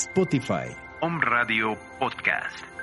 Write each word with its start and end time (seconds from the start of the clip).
Spotify. 0.00 0.72
Home 1.02 1.20
Radio 1.20 1.76
Podcast. 2.00 2.79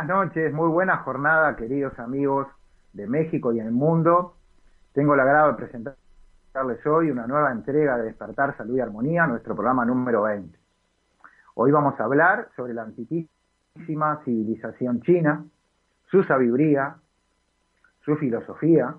Buenas 0.00 0.28
noches, 0.28 0.54
muy 0.54 0.68
buena 0.68 0.96
jornada, 0.98 1.56
queridos 1.56 1.98
amigos 1.98 2.46
de 2.94 3.06
México 3.06 3.52
y 3.52 3.60
el 3.60 3.70
mundo. 3.70 4.34
Tengo 4.94 5.12
el 5.12 5.20
agrado 5.20 5.48
de 5.48 5.58
presentarles 5.58 6.86
hoy 6.86 7.10
una 7.10 7.26
nueva 7.26 7.52
entrega 7.52 7.98
de 7.98 8.04
Despertar 8.04 8.56
Salud 8.56 8.78
y 8.78 8.80
Armonía, 8.80 9.26
nuestro 9.26 9.54
programa 9.54 9.84
número 9.84 10.22
20. 10.22 10.58
Hoy 11.54 11.70
vamos 11.70 12.00
a 12.00 12.04
hablar 12.04 12.48
sobre 12.56 12.72
la 12.72 12.84
antiquísima 12.84 14.22
civilización 14.24 15.02
china, 15.02 15.44
su 16.10 16.24
sabiduría, 16.24 16.96
su 18.02 18.16
filosofía 18.16 18.94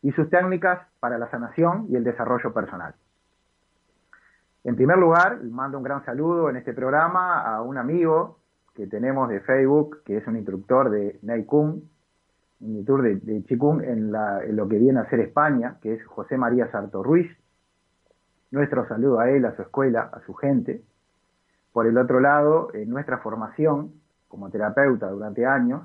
y 0.00 0.12
sus 0.12 0.30
técnicas 0.30 0.80
para 0.98 1.18
la 1.18 1.30
sanación 1.30 1.88
y 1.90 1.96
el 1.96 2.04
desarrollo 2.04 2.54
personal. 2.54 2.94
En 4.64 4.76
primer 4.76 4.96
lugar, 4.96 5.44
mando 5.44 5.76
un 5.76 5.84
gran 5.84 6.02
saludo 6.06 6.48
en 6.48 6.56
este 6.56 6.72
programa 6.72 7.42
a 7.42 7.60
un 7.60 7.76
amigo 7.76 8.38
que 8.78 8.86
tenemos 8.86 9.28
de 9.28 9.40
Facebook, 9.40 10.04
que 10.04 10.18
es 10.18 10.26
un 10.28 10.36
instructor 10.36 10.88
de 10.88 11.18
Nei 11.22 11.44
Kung, 11.44 11.82
un 12.60 12.76
instructor 12.76 13.02
de, 13.02 13.16
de 13.16 13.42
Qigong 13.42 13.82
en, 13.82 14.12
lo 14.12 14.68
que 14.68 14.78
viene 14.78 15.00
a 15.00 15.10
ser 15.10 15.18
España, 15.18 15.78
que 15.82 15.94
es 15.94 16.06
José 16.06 16.38
María 16.38 16.70
Sarto 16.70 17.02
Ruiz. 17.02 17.28
Nuestro 18.52 18.86
saludo 18.86 19.18
a 19.18 19.30
él, 19.30 19.44
a 19.46 19.56
su 19.56 19.62
escuela, 19.62 20.08
a 20.12 20.20
su 20.20 20.32
gente. 20.34 20.84
Por 21.72 21.88
el 21.88 21.98
otro 21.98 22.20
lado, 22.20 22.72
en 22.72 22.88
nuestra 22.88 23.18
formación 23.18 23.94
como 24.28 24.48
terapeuta 24.48 25.10
durante 25.10 25.44
años, 25.44 25.82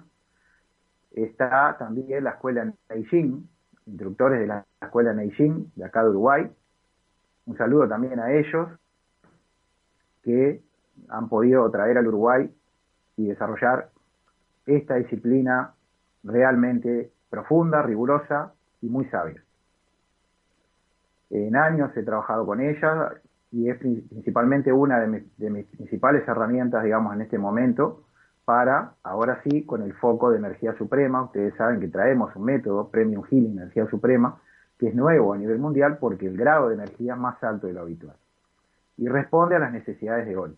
está 1.13 1.75
también 1.79 2.23
la 2.23 2.29
escuela 2.29 2.71
Neijing, 2.91 3.49
instructores 3.87 4.39
de 4.39 4.45
la 4.45 4.65
escuela 4.79 5.13
Neijing 5.13 5.71
de 5.75 5.83
acá 5.83 6.03
de 6.03 6.11
Uruguay. 6.11 6.47
Un 7.47 7.57
saludo 7.57 7.87
también 7.87 8.19
a 8.19 8.31
ellos 8.33 8.69
que 10.21 10.61
han 11.09 11.27
podido 11.27 11.67
traer 11.71 11.97
al 11.97 12.07
Uruguay 12.07 12.53
y 13.17 13.27
desarrollar 13.27 13.89
esta 14.65 14.95
disciplina 14.95 15.73
realmente 16.23 17.11
profunda, 17.29 17.81
rigurosa 17.81 18.53
y 18.81 18.87
muy 18.87 19.05
sabia. 19.05 19.41
En 21.29 21.55
años 21.55 21.95
he 21.97 22.03
trabajado 22.03 22.45
con 22.45 22.61
ella 22.61 23.13
y 23.51 23.69
es 23.69 23.77
prin- 23.77 24.07
principalmente 24.07 24.71
una 24.71 24.99
de 24.99 25.07
mis, 25.07 25.37
de 25.37 25.49
mis 25.49 25.65
principales 25.65 26.27
herramientas, 26.27 26.83
digamos, 26.83 27.13
en 27.13 27.21
este 27.21 27.37
momento 27.37 28.03
para, 28.45 28.93
ahora 29.03 29.41
sí, 29.43 29.63
con 29.65 29.81
el 29.83 29.93
foco 29.93 30.29
de 30.31 30.37
energía 30.37 30.73
suprema. 30.77 31.23
Ustedes 31.23 31.55
saben 31.55 31.79
que 31.79 31.87
traemos 31.87 32.35
un 32.35 32.45
método, 32.45 32.89
Premium 32.89 33.23
Healing 33.23 33.53
Energía 33.57 33.87
Suprema, 33.87 34.37
que 34.77 34.89
es 34.89 34.95
nuevo 34.95 35.33
a 35.33 35.37
nivel 35.37 35.59
mundial 35.59 35.97
porque 35.97 36.27
el 36.27 36.37
grado 36.37 36.67
de 36.69 36.75
energía 36.75 37.13
es 37.13 37.19
más 37.19 37.41
alto 37.43 37.67
de 37.67 37.73
lo 37.73 37.81
habitual 37.81 38.15
y 38.97 39.07
responde 39.07 39.55
a 39.55 39.59
las 39.59 39.71
necesidades 39.71 40.25
de 40.27 40.37
hoy. 40.37 40.55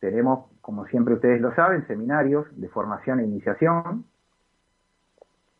Tenemos, 0.00 0.50
como 0.60 0.86
siempre 0.86 1.14
ustedes 1.14 1.40
lo 1.40 1.54
saben, 1.54 1.86
seminarios 1.86 2.46
de 2.60 2.68
formación 2.68 3.20
e 3.20 3.24
iniciación 3.24 4.04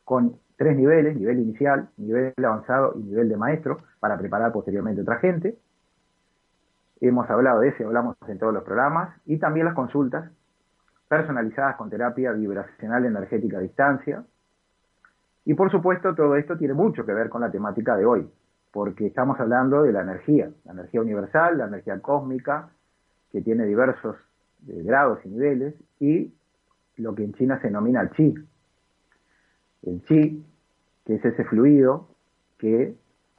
con 0.05 0.37
tres 0.57 0.77
niveles, 0.77 1.17
nivel 1.17 1.39
inicial, 1.39 1.89
nivel 1.97 2.33
avanzado 2.39 2.95
y 2.97 3.03
nivel 3.03 3.29
de 3.29 3.37
maestro, 3.37 3.79
para 4.01 4.17
preparar 4.19 4.53
posteriormente 4.53 5.03
otra 5.03 5.17
gente. 5.17 5.57
Hemos 7.01 7.29
hablado 7.29 7.61
de 7.61 7.69
eso, 7.69 7.85
hablamos 7.87 8.17
en 8.29 8.39
todos 8.39 8.55
los 8.55 8.63
programas, 8.65 9.15
y 9.27 9.39
también 9.39 9.67
las 9.67 9.75
consultas 9.75 10.31
personalizadas 11.09 11.77
con 11.77 11.91
terapia 11.91 12.33
vibracional 12.33 13.05
energética 13.05 13.59
a 13.59 13.61
distancia. 13.61 14.25
Y 15.45 15.55
por 15.55 15.71
supuesto, 15.71 16.15
todo 16.15 16.37
esto 16.37 16.57
tiene 16.57 16.75
mucho 16.75 17.05
que 17.05 17.13
ver 17.13 17.29
con 17.29 17.41
la 17.41 17.51
temática 17.51 17.97
de 17.97 18.07
hoy, 18.07 18.31
porque 18.73 19.07
estamos 19.07 19.39
hablando 19.41 19.83
de 19.83 19.93
la 19.93 20.03
energía, 20.03 20.51
la 20.65 20.73
energía 20.73 21.01
universal, 21.01 21.59
la 21.59 21.67
energía 21.67 22.01
cósmica, 22.01 22.71
que 23.31 23.43
tiene 23.43 23.65
diversos 23.67 24.17
eh, 24.69 24.83
grados 24.83 25.19
y 25.25 25.29
niveles, 25.29 25.75
y 26.01 26.33
lo 26.97 27.15
que 27.15 27.25
en 27.25 27.35
China 27.35 27.59
se 27.61 27.69
denomina 27.69 28.01
el 28.01 28.11
chi. 28.11 28.35
El 29.83 30.03
chi, 30.05 30.45
que 31.05 31.15
es 31.15 31.25
ese 31.25 31.45
fluido 31.45 32.09
que 32.59 32.95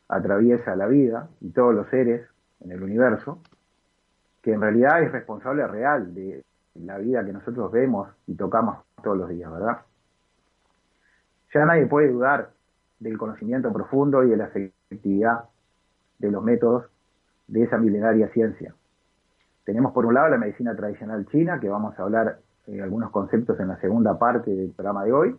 atraviesa 0.07 0.75
la 0.75 0.88
vida 0.88 1.29
y 1.41 1.50
todos 1.50 1.73
los 1.73 1.89
seres 1.89 2.28
en 2.61 2.72
el 2.72 2.81
universo, 2.81 3.41
que 4.41 4.53
en 4.53 4.61
realidad 4.61 5.03
es 5.03 5.11
responsable 5.11 5.67
real 5.67 6.14
de 6.14 6.43
la 6.75 6.97
vida 6.97 7.25
que 7.25 7.34
nosotros 7.34 7.72
vemos 7.72 8.09
y 8.28 8.35
tocamos 8.35 8.78
todos 9.03 9.17
los 9.17 9.29
días, 9.29 9.52
¿verdad? 9.52 9.79
Ya 11.53 11.66
nadie 11.66 11.85
puede 11.87 12.09
dudar 12.09 12.52
del 12.99 13.17
conocimiento 13.17 13.72
profundo 13.73 14.23
y 14.23 14.29
de 14.29 14.37
la 14.37 14.46
efectividad 14.46 15.46
de 16.20 16.31
los 16.31 16.43
métodos 16.43 16.85
de 17.47 17.63
esa 17.63 17.78
milenaria 17.78 18.29
ciencia. 18.29 18.73
Tenemos 19.67 19.91
por 19.91 20.05
un 20.05 20.14
lado 20.14 20.29
la 20.29 20.37
medicina 20.37 20.73
tradicional 20.78 21.25
china, 21.25 21.59
que 21.59 21.67
vamos 21.67 21.99
a 21.99 22.03
hablar 22.03 22.40
eh, 22.67 22.81
algunos 22.81 23.11
conceptos 23.11 23.59
en 23.59 23.67
la 23.67 23.75
segunda 23.81 24.17
parte 24.17 24.49
del 24.49 24.72
programa 24.72 25.03
de 25.03 25.11
hoy, 25.11 25.35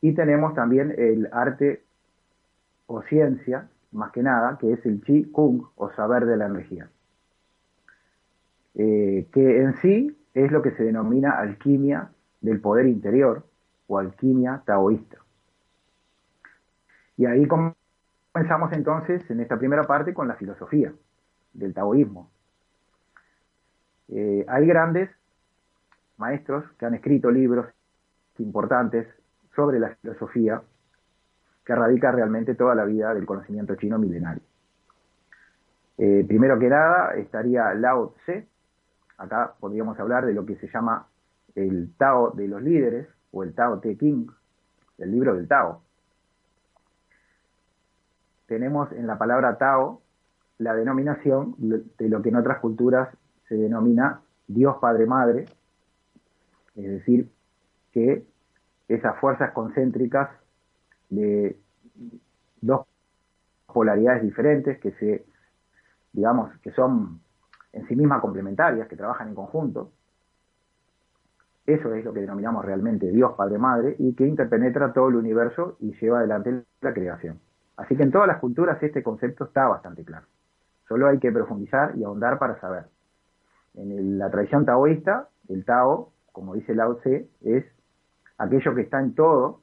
y 0.00 0.14
tenemos 0.14 0.52
también 0.52 0.92
el 0.98 1.28
arte 1.30 1.84
o 2.88 3.02
ciencia, 3.02 3.68
más 3.92 4.10
que 4.10 4.24
nada, 4.24 4.58
que 4.58 4.72
es 4.72 4.84
el 4.84 5.00
Qi 5.00 5.26
Kung 5.30 5.62
o 5.76 5.90
saber 5.92 6.26
de 6.26 6.36
la 6.36 6.46
energía, 6.46 6.90
eh, 8.74 9.28
que 9.32 9.62
en 9.62 9.74
sí 9.74 10.18
es 10.34 10.50
lo 10.50 10.60
que 10.60 10.72
se 10.72 10.82
denomina 10.82 11.38
alquimia 11.38 12.10
del 12.40 12.60
poder 12.60 12.86
interior 12.86 13.46
o 13.86 14.00
alquimia 14.00 14.60
taoísta. 14.66 15.18
Y 17.16 17.26
ahí, 17.26 17.46
comenzamos 17.46 18.72
entonces 18.72 19.30
en 19.30 19.38
esta 19.38 19.56
primera 19.56 19.84
parte 19.84 20.12
con 20.12 20.26
la 20.26 20.34
filosofía 20.34 20.92
del 21.52 21.72
taoísmo. 21.72 22.28
Eh, 24.12 24.44
hay 24.48 24.66
grandes 24.66 25.10
maestros 26.16 26.64
que 26.78 26.86
han 26.86 26.94
escrito 26.94 27.30
libros 27.30 27.66
importantes 28.38 29.06
sobre 29.54 29.78
la 29.78 29.90
filosofía 29.96 30.62
que 31.64 31.74
radica 31.74 32.10
realmente 32.10 32.54
toda 32.54 32.74
la 32.74 32.84
vida 32.84 33.14
del 33.14 33.26
conocimiento 33.26 33.76
chino 33.76 33.98
milenario. 33.98 34.42
Eh, 35.98 36.24
primero 36.26 36.58
que 36.58 36.68
nada 36.68 37.14
estaría 37.14 37.72
Lao 37.74 38.14
Tse, 38.16 38.48
acá 39.18 39.54
podríamos 39.60 39.98
hablar 40.00 40.26
de 40.26 40.32
lo 40.32 40.46
que 40.46 40.56
se 40.56 40.68
llama 40.68 41.06
el 41.54 41.92
Tao 41.96 42.30
de 42.30 42.48
los 42.48 42.62
líderes 42.62 43.06
o 43.32 43.42
el 43.42 43.54
Tao 43.54 43.78
Te 43.80 43.96
King, 43.96 44.26
el 44.98 45.10
libro 45.10 45.34
del 45.34 45.46
Tao. 45.46 45.82
Tenemos 48.46 48.90
en 48.92 49.06
la 49.06 49.18
palabra 49.18 49.58
Tao 49.58 50.00
la 50.58 50.74
denominación 50.74 51.54
de 51.58 52.08
lo 52.08 52.22
que 52.22 52.30
en 52.30 52.36
otras 52.36 52.58
culturas 52.58 53.08
se 53.50 53.56
denomina 53.56 54.20
Dios 54.46 54.76
Padre 54.80 55.06
Madre, 55.06 55.44
es 56.76 56.84
decir, 56.84 57.28
que 57.92 58.24
esas 58.86 59.18
fuerzas 59.18 59.50
concéntricas 59.50 60.30
de 61.08 61.58
dos 62.60 62.86
polaridades 63.66 64.22
diferentes 64.22 64.78
que 64.78 64.92
se, 64.92 65.26
digamos, 66.12 66.56
que 66.60 66.70
son 66.70 67.20
en 67.72 67.88
sí 67.88 67.96
mismas 67.96 68.20
complementarias, 68.20 68.86
que 68.86 68.96
trabajan 68.96 69.28
en 69.28 69.34
conjunto, 69.34 69.90
eso 71.66 71.92
es 71.92 72.04
lo 72.04 72.12
que 72.12 72.20
denominamos 72.20 72.64
realmente 72.64 73.10
Dios 73.10 73.32
Padre 73.36 73.58
Madre 73.58 73.96
y 73.98 74.14
que 74.14 74.26
interpenetra 74.26 74.92
todo 74.92 75.08
el 75.08 75.16
universo 75.16 75.76
y 75.80 75.92
lleva 76.00 76.18
adelante 76.18 76.62
la 76.80 76.94
creación. 76.94 77.40
Así 77.76 77.96
que 77.96 78.04
en 78.04 78.12
todas 78.12 78.28
las 78.28 78.38
culturas 78.38 78.80
este 78.80 79.02
concepto 79.02 79.44
está 79.44 79.66
bastante 79.66 80.04
claro. 80.04 80.26
Solo 80.86 81.08
hay 81.08 81.18
que 81.18 81.32
profundizar 81.32 81.96
y 81.96 82.04
ahondar 82.04 82.38
para 82.38 82.60
saber. 82.60 82.84
En 83.74 84.18
la 84.18 84.30
tradición 84.30 84.64
taoísta, 84.64 85.28
el 85.48 85.64
Tao, 85.64 86.12
como 86.32 86.54
dice 86.54 86.74
Lao 86.74 86.96
Tse, 86.96 87.28
es 87.42 87.64
aquello 88.38 88.74
que 88.74 88.82
está 88.82 89.00
en 89.00 89.14
todo 89.14 89.60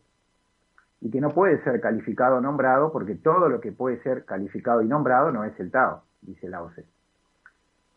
y 1.01 1.11
que 1.11 1.21
no 1.21 1.29
puede 1.29 1.63
ser 1.63 1.79
calificado 1.81 2.37
o 2.37 2.41
nombrado 2.41 2.91
porque 2.91 3.15
todo 3.15 3.49
lo 3.49 3.59
que 3.59 3.71
puede 3.71 4.01
ser 4.03 4.25
calificado 4.25 4.81
y 4.81 4.87
nombrado 4.87 5.31
no 5.31 5.43
es 5.43 5.59
el 5.59 5.71
Tao, 5.71 6.03
dice 6.21 6.49
Lao 6.49 6.69
Tse. 6.69 6.85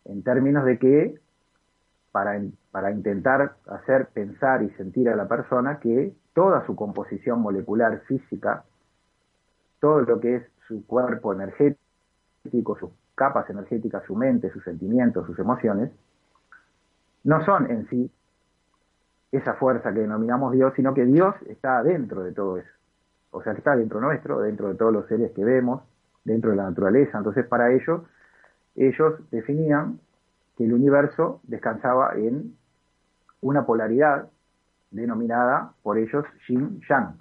En 0.06 0.22
términos 0.22 0.64
de 0.64 0.78
que 0.78 1.20
para, 2.12 2.40
para 2.70 2.90
intentar 2.90 3.56
hacer 3.66 4.08
pensar 4.08 4.62
y 4.62 4.70
sentir 4.70 5.08
a 5.08 5.16
la 5.16 5.28
persona 5.28 5.78
que 5.78 6.12
toda 6.34 6.64
su 6.66 6.74
composición 6.74 7.40
molecular 7.40 8.00
física, 8.00 8.64
todo 9.80 10.00
lo 10.02 10.20
que 10.20 10.36
es 10.36 10.42
su 10.66 10.86
cuerpo 10.86 11.32
energético, 11.32 12.76
sus 12.78 12.90
capas 13.20 13.50
energéticas, 13.50 14.02
su 14.04 14.16
mente, 14.16 14.50
sus 14.50 14.64
sentimientos, 14.64 15.26
sus 15.26 15.38
emociones, 15.38 15.90
no 17.22 17.44
son 17.44 17.70
en 17.70 17.86
sí 17.88 18.10
esa 19.30 19.52
fuerza 19.56 19.92
que 19.92 20.00
denominamos 20.00 20.52
Dios, 20.52 20.72
sino 20.74 20.94
que 20.94 21.04
Dios 21.04 21.34
está 21.46 21.82
dentro 21.82 22.22
de 22.22 22.32
todo 22.32 22.56
eso. 22.56 22.70
O 23.32 23.42
sea, 23.42 23.52
que 23.52 23.58
está 23.58 23.76
dentro 23.76 24.00
nuestro, 24.00 24.40
dentro 24.40 24.68
de 24.68 24.74
todos 24.74 24.90
los 24.90 25.06
seres 25.06 25.32
que 25.32 25.44
vemos, 25.44 25.82
dentro 26.24 26.50
de 26.50 26.56
la 26.56 26.62
naturaleza. 26.62 27.18
Entonces, 27.18 27.44
para 27.46 27.70
ellos, 27.70 28.00
ellos 28.74 29.20
definían 29.30 30.00
que 30.56 30.64
el 30.64 30.72
universo 30.72 31.40
descansaba 31.42 32.14
en 32.14 32.56
una 33.42 33.66
polaridad 33.66 34.30
denominada 34.90 35.74
por 35.82 35.98
ellos 35.98 36.24
Yin 36.48 36.80
Yang. 36.88 37.18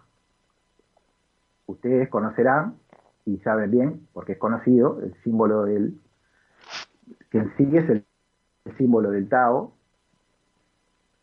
Ustedes 1.66 2.07
conocerán 2.07 2.75
y 3.34 3.38
saben 3.40 3.70
bien, 3.70 4.08
porque 4.14 4.34
es 4.34 4.38
conocido, 4.40 5.00
el 5.02 5.14
símbolo 5.24 5.66
del, 5.66 6.00
que 7.30 7.38
en 7.40 7.76
es 7.76 7.90
el, 7.90 8.06
símbolo 8.78 9.12
del 9.12 9.30
Tao, 9.30 9.74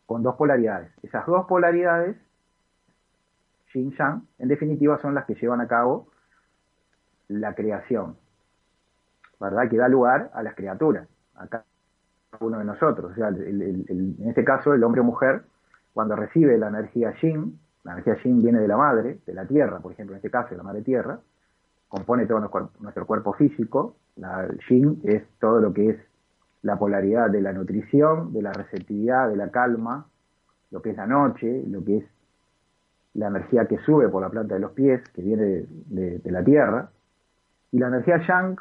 con 0.07 0.23
dos 0.23 0.37
polaridades. 0.37 0.91
Esas 1.03 1.27
dos 1.27 1.47
polaridades, 1.47 2.17
Yin 3.73 3.93
Yang, 3.93 4.23
en 4.39 4.49
definitiva 4.49 4.99
son 5.01 5.15
las 5.15 5.25
que 5.27 5.35
llevan 5.35 5.61
a 5.61 5.69
cabo 5.69 6.09
la 7.29 7.55
creación, 7.55 8.17
¿verdad? 9.41 9.69
Que 9.69 9.77
da 9.77 9.89
lugar 9.89 10.31
a 10.35 10.43
las 10.43 10.55
criaturas. 10.55 11.09
Acá 11.35 11.65
uno 12.41 12.59
de 12.59 12.65
nosotros. 12.65 13.13
O 13.13 13.15
sea, 13.15 13.29
en 13.29 14.17
este 14.27 14.45
caso, 14.45 14.75
el 14.75 14.85
hombre 14.85 15.01
o 15.01 15.05
mujer, 15.05 15.43
cuando 15.93 16.15
recibe 16.15 16.59
la 16.59 16.69
energía 16.69 17.15
Yin, 17.21 17.59
la 17.85 17.93
energía 17.93 18.17
Yin 18.23 18.43
viene 18.43 18.61
de 18.61 18.69
la 18.69 18.77
madre, 18.77 19.19
de 19.27 19.35
la 19.35 19.47
tierra, 19.47 19.81
por 19.81 19.93
ejemplo, 19.93 20.15
en 20.15 20.19
este 20.19 20.31
caso, 20.31 20.51
de 20.51 20.57
la 20.57 20.63
madre 20.63 20.83
tierra, 20.83 21.21
compone 21.97 22.27
todo 22.27 22.41
nuestro, 22.81 23.07
cuerpo 23.07 23.33
físico. 23.35 23.97
La 24.17 24.49
Yin 24.69 25.01
es 25.05 25.23
todo 25.41 25.61
lo 25.61 25.73
que 25.73 25.91
es 25.91 25.97
la 26.63 26.79
polaridad 26.79 27.31
de 27.31 27.41
la 27.41 27.53
nutrición, 27.53 28.33
de 28.33 28.43
la 28.43 28.53
receptividad, 28.53 29.29
de 29.29 29.37
la 29.37 29.51
calma, 29.51 30.07
lo 30.71 30.83
que 30.83 30.91
es 30.91 30.97
la 30.97 31.07
noche, 31.07 31.65
lo 31.69 31.85
que 31.85 31.99
es 31.99 32.05
la 33.15 33.29
energía 33.29 33.67
que 33.67 33.79
sube 33.79 34.09
por 34.09 34.23
la 34.23 34.31
planta 34.31 34.55
de 34.55 34.61
los 34.61 34.73
pies, 34.73 35.03
que 35.15 35.23
viene 35.23 35.65
de 35.87 36.31
la 36.31 36.43
tierra. 36.43 36.91
Y 37.73 37.79
la 37.79 37.89
energía 37.89 38.19
Yang 38.27 38.59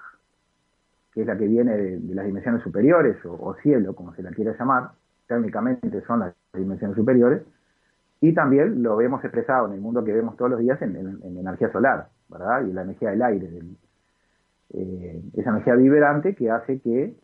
que 1.16 1.22
es 1.22 1.28
la 1.28 1.38
que 1.38 1.48
viene 1.48 1.78
de, 1.78 2.14
las 2.14 2.26
dimensiones 2.26 2.62
superiores, 2.62 3.16
o, 3.26 3.56
cielo, 3.64 3.96
como 3.96 4.14
se 4.16 4.22
la 4.22 4.32
quiera 4.32 4.54
llamar, 4.60 4.92
térmicamente 5.28 6.02
son 6.02 6.20
las 6.20 6.36
dimensiones 6.54 6.98
superiores, 6.98 7.42
y 8.20 8.34
también 8.34 8.84
lo 8.84 8.98
vemos 8.98 9.24
expresado 9.24 9.68
en 9.68 9.74
el 9.74 9.82
mundo 9.82 10.04
que 10.04 10.12
vemos 10.12 10.36
todos 10.36 10.52
los 10.52 10.60
días 10.60 10.80
en, 10.82 11.22
energía 11.24 11.72
solar, 11.72 12.10
¿verdad? 12.30 12.66
Y 12.66 12.74
la 12.74 12.84
energía 12.84 13.12
del 13.12 13.22
aire, 13.22 13.62
eh, 14.74 15.22
esa 15.34 15.50
energía 15.52 15.76
vibrante 15.76 16.36
que 16.36 16.50
hace 16.50 16.80
que 16.80 17.16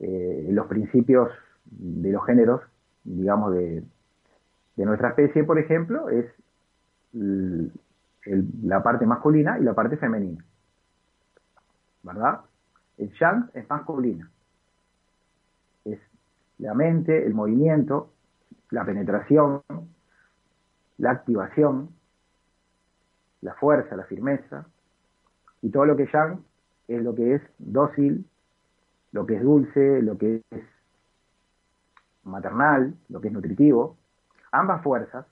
eh, 0.00 0.48
los 0.50 0.66
principios 0.66 1.30
de 1.64 2.10
los 2.10 2.24
géneros, 2.24 2.62
digamos, 3.04 3.52
de, 3.54 3.84
nuestra 4.76 5.10
especie, 5.10 5.44
por 5.44 5.58
ejemplo, 5.58 6.08
es 6.08 6.24
la 7.12 8.82
parte 8.82 9.04
masculina 9.04 9.58
y 9.58 9.62
la 9.62 9.74
parte 9.74 9.98
femenina, 9.98 10.42
¿verdad? 12.02 12.40
El 12.96 13.12
yang 13.18 13.50
es 13.52 13.68
masculino. 13.68 14.26
Es 15.84 15.98
la 16.58 16.72
mente, 16.72 17.26
el 17.26 17.34
movimiento, 17.34 18.10
la 18.70 18.84
penetración, 18.84 19.62
la 20.98 21.10
activación, 21.10 21.90
la 23.42 23.54
fuerza, 23.54 23.96
la 23.96 24.04
firmeza. 24.04 24.66
Y 25.62 25.70
todo 25.70 25.84
lo 25.86 25.96
que 25.96 26.06
yang 26.12 26.42
es 26.88 27.02
lo 27.02 27.14
que 27.14 27.34
es 27.34 27.42
dócil, 27.58 28.24
lo 29.12 29.26
que 29.26 29.36
es 29.36 29.42
dulce, 29.42 30.02
lo 30.02 30.16
que 30.18 30.42
es 30.50 30.64
maternal, 32.24 32.94
lo 33.08 33.20
que 33.20 33.28
es 33.28 33.34
nutritivo. 33.34 33.96
Ambas 34.52 34.82
fuerzas 34.82 35.26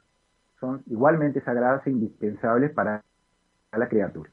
son 0.60 0.82
igualmente 0.86 1.40
sagradas 1.42 1.86
e 1.86 1.90
indispensables 1.90 2.72
para 2.72 3.02
la 3.72 3.88
criatura. 3.88 4.30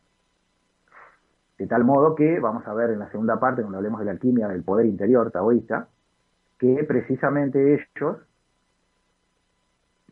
De 1.57 1.67
tal 1.67 1.83
modo 1.83 2.15
que, 2.15 2.39
vamos 2.39 2.67
a 2.67 2.73
ver 2.73 2.89
en 2.89 2.99
la 2.99 3.09
segunda 3.11 3.39
parte, 3.39 3.61
cuando 3.61 3.77
hablemos 3.77 3.99
de 3.99 4.05
la 4.05 4.11
alquimia 4.11 4.47
del 4.47 4.63
poder 4.63 4.85
interior 4.85 5.31
taoísta, 5.31 5.87
que 6.57 6.83
precisamente 6.83 7.75
ellos 7.75 8.17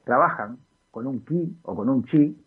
trabajan 0.03 0.57
con 0.91 1.07
un 1.07 1.23
ki 1.25 1.57
o 1.63 1.75
con 1.75 1.89
un 1.89 2.05
chi, 2.05 2.42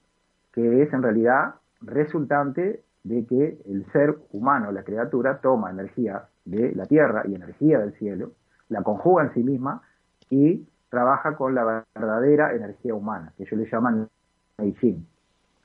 que 0.57 0.83
es 0.83 0.93
en 0.95 1.03
realidad 1.03 1.57
resultante 1.83 2.83
de 3.05 3.27
que 3.27 3.61
el 3.67 3.87
ser 3.93 4.17
humano, 4.33 4.73
la 4.73 4.83
criatura, 4.83 5.39
toma 5.41 5.71
energía 5.71 6.25
de 6.47 6.75
la 6.75 6.87
tierra 6.87 7.25
y 7.29 7.35
energía 7.35 7.79
del 7.79 7.93
cielo, 7.99 8.33
la 8.71 8.83
conjuga 8.83 9.25
en 9.25 9.35
sí 9.35 9.43
misma 9.43 9.83
y 10.31 10.67
trabaja 10.89 11.37
con 11.37 11.55
la 11.55 11.85
verdadera 11.95 12.55
energía 12.55 12.95
humana, 12.95 13.35
que 13.37 13.43
ellos 13.43 13.61
le 13.61 13.71
llaman 13.71 14.09
Neichin, 14.57 15.07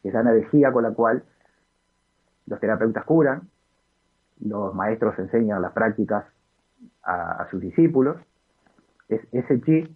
que 0.01 0.09
es 0.09 0.13
la 0.13 0.21
energía 0.21 0.73
con 0.73 0.83
la 0.83 0.91
cual 0.91 1.23
los 2.47 2.59
terapeutas 2.59 3.05
curan, 3.05 3.49
los 4.41 4.75
maestros 4.75 5.17
enseñan 5.19 5.61
las 5.61 5.71
prácticas 5.71 6.25
a, 7.03 7.47
sus 7.49 7.61
discípulos, 7.61 8.17
es 9.07 9.21
ese 9.31 9.61
chi 9.61 9.95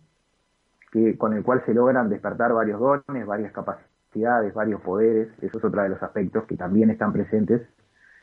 que, 0.91 1.17
con 1.17 1.33
el 1.33 1.43
cual 1.43 1.63
se 1.65 1.73
logran 1.73 2.09
despertar 2.09 2.53
varios 2.53 2.79
dones, 2.79 3.25
varias 3.25 3.51
capacidades, 3.51 3.94
varios 4.23 4.81
poderes, 4.81 5.29
eso 5.41 5.57
es 5.57 5.63
otro 5.63 5.81
de 5.81 5.89
los 5.89 6.01
aspectos 6.01 6.45
que 6.45 6.55
también 6.55 6.89
están 6.89 7.11
presentes 7.11 7.61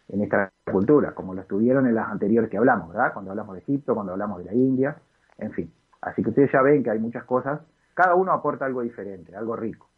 en 0.09 0.23
esta 0.23 0.51
cultura, 0.71 1.15
como 1.15 1.35
lo 1.35 1.43
estuvieron 1.43 1.87
en 1.87 1.95
las 1.95 2.09
anteriores 2.09 2.51
que 2.51 2.59
hablamos, 2.59 2.89
¿verdad? 2.89 3.13
Cuando 3.13 3.31
hablamos 3.31 3.55
de 3.55 3.61
Egipto, 3.61 3.95
cuando 3.95 4.13
hablamos 4.13 4.39
de 4.39 4.45
la 4.45 4.55
India, 4.55 4.97
en 5.39 5.53
fin. 5.53 5.73
Así 6.01 6.23
que 6.23 6.31
ustedes 6.31 6.51
ya 6.53 6.63
ven 6.63 6.83
que 6.83 6.91
hay 6.91 6.99
muchas 6.99 7.25
cosas, 7.25 7.61
cada 7.95 8.15
uno 8.15 8.33
aporta 8.33 8.65
algo 8.65 8.83
diferente, 8.83 9.35
algo 9.37 9.57
rico. 9.57 9.89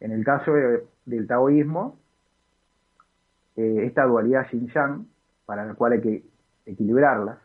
En 0.00 0.12
el 0.12 0.24
caso 0.24 0.52
del 1.04 1.26
taoísmo, 1.26 1.98
eh, 3.56 3.84
esta 3.84 4.04
dualidad 4.04 4.46
yin-yang, 4.52 5.06
para 5.44 5.64
la 5.64 5.74
cual 5.74 5.92
hay 5.92 6.00
que 6.00 6.24
equilibrarlas, 6.66 7.38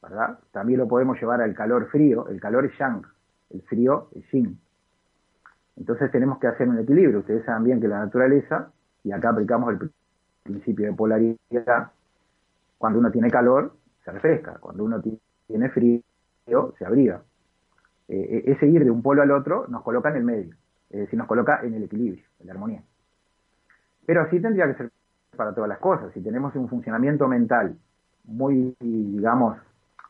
¿verdad? 0.00 0.38
También 0.52 0.78
lo 0.78 0.88
podemos 0.88 1.20
llevar 1.20 1.42
al 1.42 1.54
calor 1.54 1.88
frío, 1.90 2.28
el 2.28 2.40
calor 2.40 2.64
es 2.64 2.78
yang, 2.78 3.02
el 3.50 3.62
frío 3.62 4.08
es 4.14 4.24
yin. 4.32 4.58
Entonces 5.78 6.10
tenemos 6.10 6.38
que 6.38 6.48
hacer 6.48 6.68
un 6.68 6.78
equilibrio. 6.78 7.20
Ustedes 7.20 7.44
saben 7.44 7.64
bien 7.64 7.80
que 7.80 7.88
la 7.88 8.00
naturaleza 8.00 8.70
y 9.04 9.12
acá 9.12 9.30
aplicamos 9.30 9.72
el 9.72 9.90
principio 10.42 10.86
de 10.86 10.92
polaridad, 10.92 11.92
cuando 12.76 12.98
uno 12.98 13.10
tiene 13.10 13.30
calor, 13.30 13.72
se 14.04 14.10
refresca, 14.10 14.58
cuando 14.58 14.84
uno 14.84 15.00
tiene 15.46 15.68
frío, 15.70 16.02
se 16.78 16.84
abriga. 16.84 17.22
Eh, 18.08 18.44
ese 18.46 18.66
ir 18.66 18.84
de 18.84 18.90
un 18.90 19.02
polo 19.02 19.22
al 19.22 19.30
otro 19.30 19.66
nos 19.68 19.82
coloca 19.82 20.08
en 20.10 20.16
el 20.16 20.24
medio, 20.24 20.54
es 20.90 21.00
decir, 21.00 21.18
nos 21.18 21.28
coloca 21.28 21.60
en 21.62 21.74
el 21.74 21.84
equilibrio, 21.84 22.24
en 22.40 22.46
la 22.46 22.52
armonía. 22.54 22.82
Pero 24.06 24.22
así 24.22 24.40
tendría 24.40 24.66
que 24.66 24.74
ser 24.74 24.90
para 25.36 25.54
todas 25.54 25.68
las 25.68 25.78
cosas. 25.78 26.12
Si 26.14 26.20
tenemos 26.22 26.54
un 26.56 26.68
funcionamiento 26.68 27.28
mental 27.28 27.76
muy, 28.24 28.74
digamos, 28.80 29.58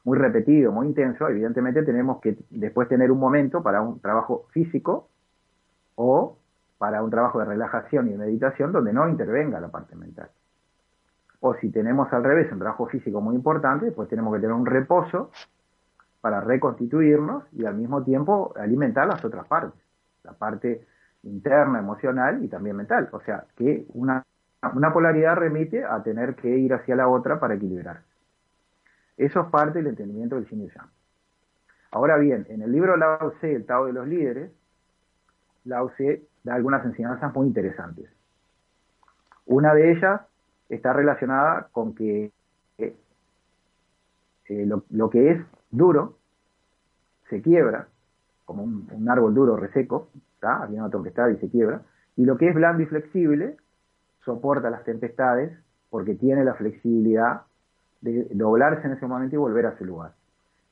muy 0.04 0.16
repetido, 0.16 0.72
muy 0.72 0.86
intenso, 0.86 1.28
evidentemente 1.28 1.82
tenemos 1.82 2.20
que 2.20 2.38
después 2.50 2.88
tener 2.88 3.10
un 3.10 3.18
momento 3.18 3.62
para 3.62 3.82
un 3.82 4.00
trabajo 4.00 4.46
físico 4.52 5.08
o 6.00 6.38
para 6.78 7.02
un 7.02 7.10
trabajo 7.10 7.40
de 7.40 7.44
relajación 7.44 8.08
y 8.08 8.16
meditación 8.16 8.70
donde 8.70 8.92
no 8.92 9.08
intervenga 9.08 9.58
la 9.58 9.68
parte 9.68 9.96
mental. 9.96 10.30
O 11.40 11.54
si 11.54 11.70
tenemos 11.70 12.12
al 12.12 12.22
revés 12.22 12.50
un 12.52 12.60
trabajo 12.60 12.86
físico 12.86 13.20
muy 13.20 13.34
importante, 13.34 13.90
pues 13.90 14.08
tenemos 14.08 14.32
que 14.32 14.40
tener 14.40 14.54
un 14.54 14.64
reposo 14.64 15.30
para 16.20 16.40
reconstituirnos 16.40 17.44
y 17.52 17.64
al 17.64 17.74
mismo 17.74 18.04
tiempo 18.04 18.54
alimentar 18.56 19.08
las 19.08 19.24
otras 19.24 19.46
partes, 19.48 19.80
la 20.22 20.32
parte 20.32 20.86
interna, 21.24 21.80
emocional 21.80 22.44
y 22.44 22.48
también 22.48 22.76
mental. 22.76 23.08
O 23.10 23.20
sea, 23.20 23.44
que 23.56 23.84
una, 23.94 24.24
una 24.72 24.92
polaridad 24.92 25.34
remite 25.34 25.84
a 25.84 26.00
tener 26.04 26.36
que 26.36 26.48
ir 26.48 26.74
hacia 26.74 26.94
la 26.94 27.08
otra 27.08 27.40
para 27.40 27.54
equilibrar. 27.54 28.02
Eso 29.16 29.40
es 29.40 29.46
parte 29.48 29.78
del 29.78 29.88
entendimiento 29.88 30.36
del 30.36 30.46
Yang. 30.46 30.90
Ahora 31.90 32.18
bien, 32.18 32.46
en 32.50 32.62
el 32.62 32.70
libro 32.70 32.96
Lao 32.96 33.32
Tse, 33.32 33.52
el 33.52 33.66
Tao 33.66 33.86
de 33.86 33.92
los 33.92 34.06
Líderes, 34.06 34.52
Lao 35.68 35.90
Tse 35.90 36.22
da 36.42 36.54
algunas 36.54 36.84
enseñanzas 36.84 37.34
muy 37.34 37.46
interesantes. 37.46 38.10
Una 39.46 39.74
de 39.74 39.92
ellas 39.92 40.22
está 40.68 40.92
relacionada 40.92 41.68
con 41.72 41.94
que 41.94 42.32
eh, 42.78 42.96
lo, 44.66 45.10
que 45.10 45.30
es 45.30 45.42
duro 45.70 46.16
se 47.28 47.42
quiebra, 47.42 47.88
como 48.46 48.62
un, 48.62 49.08
árbol 49.08 49.34
duro 49.34 49.56
reseco, 49.56 50.08
¿está? 50.34 50.62
había 50.62 50.80
una 50.80 50.90
tempestad 50.90 51.28
y 51.28 51.36
se 51.36 51.50
quiebra, 51.50 51.82
y 52.16 52.24
lo 52.24 52.38
que 52.38 52.48
es 52.48 52.54
blando 52.54 52.82
y 52.82 52.86
flexible 52.86 53.56
soporta 54.24 54.70
las 54.70 54.84
tempestades 54.84 55.52
porque 55.90 56.14
tiene 56.14 56.44
la 56.44 56.54
flexibilidad 56.54 57.42
de 58.00 58.26
doblarse 58.32 58.86
en 58.86 58.94
ese 58.94 59.06
momento 59.06 59.36
y 59.36 59.38
volver 59.38 59.66
a 59.66 59.76
su 59.76 59.84
lugar. 59.84 60.12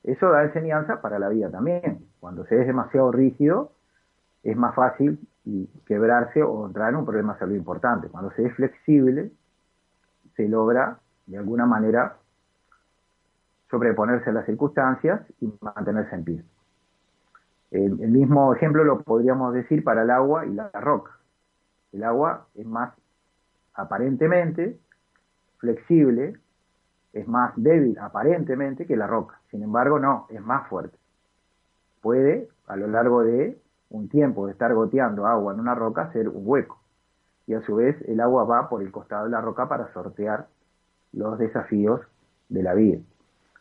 Eso 0.03 0.29
da 0.31 0.43
enseñanza 0.43 1.01
para 1.01 1.19
la 1.19 1.29
vida 1.29 1.49
también. 1.49 2.05
Cuando 2.19 2.45
se 2.45 2.59
es 2.59 2.65
demasiado 2.65 3.11
rígido, 3.11 3.71
es 4.47 4.55
más 4.55 4.73
fácil 4.73 5.19
quebrarse 5.85 6.41
o 6.41 6.67
entrar 6.67 6.89
en 6.89 6.95
un 6.95 7.05
problema 7.05 7.33
de 7.33 7.39
salud 7.39 7.55
importante. 7.55 8.07
Cuando 8.07 8.31
se 8.31 8.45
es 8.45 8.55
flexible, 8.55 9.29
se 10.37 10.47
logra 10.47 10.99
de 11.25 11.37
alguna 11.37 11.65
manera 11.65 12.15
sobreponerse 13.69 14.29
a 14.29 14.33
las 14.33 14.45
circunstancias 14.45 15.21
y 15.41 15.53
mantenerse 15.59 16.15
en 16.15 16.23
pie. 16.23 16.43
El, 17.71 17.97
mismo 17.97 18.53
ejemplo 18.53 18.85
lo 18.85 19.01
podríamos 19.01 19.53
decir 19.53 19.83
para 19.83 20.03
el 20.03 20.09
agua 20.09 20.45
y 20.45 20.53
la 20.53 20.69
roca. 20.69 21.11
El 21.91 22.05
agua 22.05 22.47
es 22.55 22.65
más 22.65 22.93
aparentemente 23.73 24.79
flexible, 25.57 26.37
es 27.11 27.27
más 27.27 27.51
débil 27.57 27.99
aparentemente 27.99 28.85
que 28.85 28.95
la 28.95 29.07
roca. 29.07 29.41
Sin 29.51 29.61
embargo, 29.61 29.99
no, 29.99 30.25
es 30.29 30.39
más 30.39 30.69
fuerte. 30.69 30.97
Puede, 32.01 32.47
a 32.67 32.77
lo 32.77 32.87
largo 32.87 33.23
de 33.23 33.59
un 33.89 34.09
tiempo 34.09 34.45
de 34.45 34.53
estar 34.53 34.73
goteando 34.73 35.25
agua 35.25 35.53
en 35.53 35.59
una 35.59 35.75
roca, 35.75 36.03
hacer 36.03 36.27
un 36.27 36.43
hueco 36.45 36.79
y 37.47 37.53
a 37.53 37.61
su 37.61 37.75
vez 37.75 37.95
el 38.07 38.19
agua 38.19 38.43
va 38.43 38.69
por 38.69 38.81
el 38.81 38.91
costado 38.91 39.25
de 39.25 39.31
la 39.31 39.41
roca 39.41 39.67
para 39.67 39.91
sortear 39.93 40.47
los 41.13 41.39
desafíos 41.39 42.01
de 42.49 42.61
la 42.61 42.73
vida. 42.73 42.99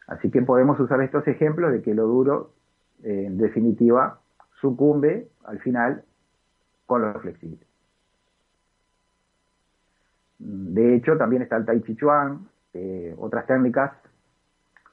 Así 0.09 0.31
que 0.31 0.43
podemos 0.43 0.79
usar 0.79 1.01
estos 1.03 1.27
ejemplos 1.29 1.73
de 1.73 1.83
que 1.83 1.95
lo 1.95 2.07
duro, 2.07 2.51
eh, 3.03 3.25
en 3.27 3.39
definitiva, 3.39 4.21
sucumbe 4.61 5.29
al 5.45 5.61
final 5.61 6.03
con 6.87 7.03
lo 7.03 7.19
flexible. 7.21 7.65
De 10.39 10.95
hecho, 10.95 11.17
también 11.17 11.43
está 11.43 11.57
el 11.57 11.65
Tai 11.65 11.83
Chi 11.83 11.97
Chuan, 11.97 12.49
eh, 12.75 13.15
otras 13.19 13.47
técnicas 13.47 13.93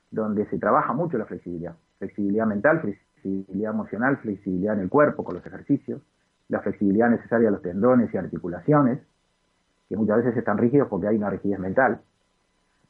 donde 0.09 0.45
se 0.45 0.57
trabaja 0.57 0.93
mucho 0.93 1.17
la 1.17 1.25
flexibilidad. 1.25 1.75
Flexibilidad 1.97 2.45
mental, 2.45 2.79
flexibilidad 3.23 3.73
emocional, 3.73 4.17
flexibilidad 4.17 4.75
en 4.75 4.81
el 4.81 4.89
cuerpo 4.89 5.23
con 5.23 5.35
los 5.35 5.45
ejercicios 5.45 6.01
la 6.49 6.59
flexibilidad 6.59 7.09
necesaria 7.09 7.49
a 7.49 7.51
los 7.51 7.61
tendones 7.61 8.13
y 8.13 8.17
articulaciones, 8.17 8.99
que 9.89 9.97
muchas 9.97 10.17
veces 10.17 10.37
están 10.37 10.57
rígidos 10.57 10.87
porque 10.87 11.07
hay 11.07 11.17
una 11.17 11.29
rigidez 11.29 11.59
mental, 11.59 12.01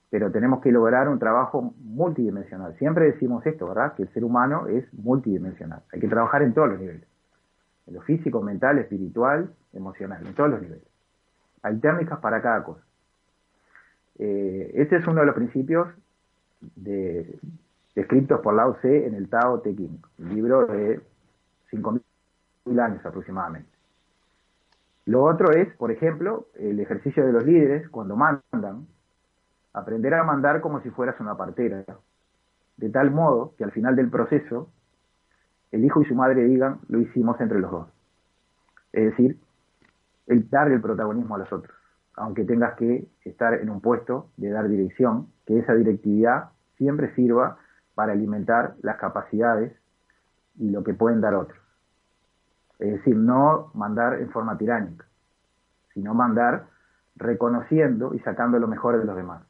pero 0.10 0.32
tenemos 0.32 0.62
que 0.62 0.72
lograr 0.72 1.10
un 1.10 1.18
trabajo 1.18 1.74
multidimensional. 1.80 2.76
Siempre 2.78 3.06
decimos 3.06 3.46
esto, 3.46 3.68
¿verdad? 3.68 3.94
Que 3.96 4.04
el 4.04 4.10
ser 4.14 4.24
humano 4.24 4.68
es 4.68 4.86
multidimensional. 4.94 5.82
Hay 5.92 6.00
que 6.00 6.08
trabajar 6.08 6.44
en 6.44 6.54
todos 6.54 6.70
los 6.70 6.80
niveles. 6.80 7.08
En 7.88 7.96
lo 7.96 8.02
físico, 8.02 8.42
mental, 8.42 8.78
espiritual, 8.78 9.50
emocional, 9.74 10.26
en 10.26 10.34
todos 10.36 10.52
los 10.52 10.62
niveles. 10.62 10.86
Hay 11.64 11.78
técnicas 11.80 12.20
para 12.20 12.42
cada 12.42 12.64
cosa. 12.64 12.82
Eh, 14.20 14.72
este 14.76 14.98
es 14.98 15.08
uno 15.08 15.22
de 15.22 15.26
los 15.26 15.36
principios 15.36 15.88
descritos 17.96 18.42
por 18.42 18.56
Lao 18.56 18.76
Tse 18.76 19.08
en 19.08 19.16
el 19.16 19.30
Tao 19.30 19.60
Te 19.62 19.76
Ching, 19.76 20.02
libro 20.18 20.66
de 20.68 21.02
5.000 21.72 22.02
mil 22.66 22.80
años 22.80 23.06
aproximadamente. 23.06 23.70
Lo 25.06 25.24
otro 25.24 25.52
es, 25.52 25.74
por 25.76 25.92
ejemplo, 25.92 26.48
el 26.56 26.80
ejercicio 26.80 27.26
de 27.26 27.34
los 27.34 27.44
líderes 27.44 27.90
cuando 27.90 28.16
mandan, 28.16 28.88
aprender 29.74 30.14
a 30.14 30.24
mandar 30.24 30.62
como 30.62 30.82
si 30.82 30.90
fueras 30.92 31.20
una 31.20 31.36
partera, 31.36 31.84
de 32.78 32.90
tal 32.90 33.12
modo 33.12 33.54
que 33.58 33.64
al 33.64 33.72
final 33.72 33.96
del 33.96 34.10
proceso 34.10 34.70
el 35.72 35.84
hijo 35.84 36.02
y 36.02 36.06
su 36.06 36.16
madre 36.16 36.44
digan, 36.44 36.80
lo 36.88 37.00
hicimos 37.00 37.42
entre 37.42 37.60
los 37.60 37.72
dos. 37.72 37.88
Es 38.92 39.06
decir, 39.06 39.40
el 40.28 40.50
dar 40.50 40.72
el 40.72 40.80
protagonismo 40.80 41.36
a 41.36 41.40
los 41.40 41.52
otros, 41.52 41.76
aunque 42.16 42.46
tengas 42.46 42.76
que 42.76 43.08
estar 43.26 43.56
en 43.56 43.70
un 43.70 43.82
puesto 43.82 44.30
de 44.38 44.52
dar 44.52 44.70
dirección, 44.70 45.28
que 45.46 45.60
esa 45.60 45.74
directividad 45.74 46.52
siempre 46.78 47.14
sirva 47.16 47.58
para 47.96 48.14
alimentar 48.14 48.76
las 48.82 48.98
capacidades 48.98 49.74
y 50.58 50.70
lo 50.70 50.84
que 50.84 50.94
pueden 50.94 51.22
dar 51.22 51.36
otros. 51.36 51.60
Es 52.80 52.92
decir, 52.92 53.16
no 53.16 53.72
mandar 53.74 54.20
en 54.20 54.30
forma 54.30 54.58
tiránica, 54.58 55.06
sino 55.94 56.14
mandar 56.14 56.66
reconociendo 57.16 58.14
y 58.14 58.20
sacando 58.20 58.60
lo 58.60 58.68
mejor 58.68 58.98
de 59.00 59.06
los 59.06 59.16
demás. 59.16 59.44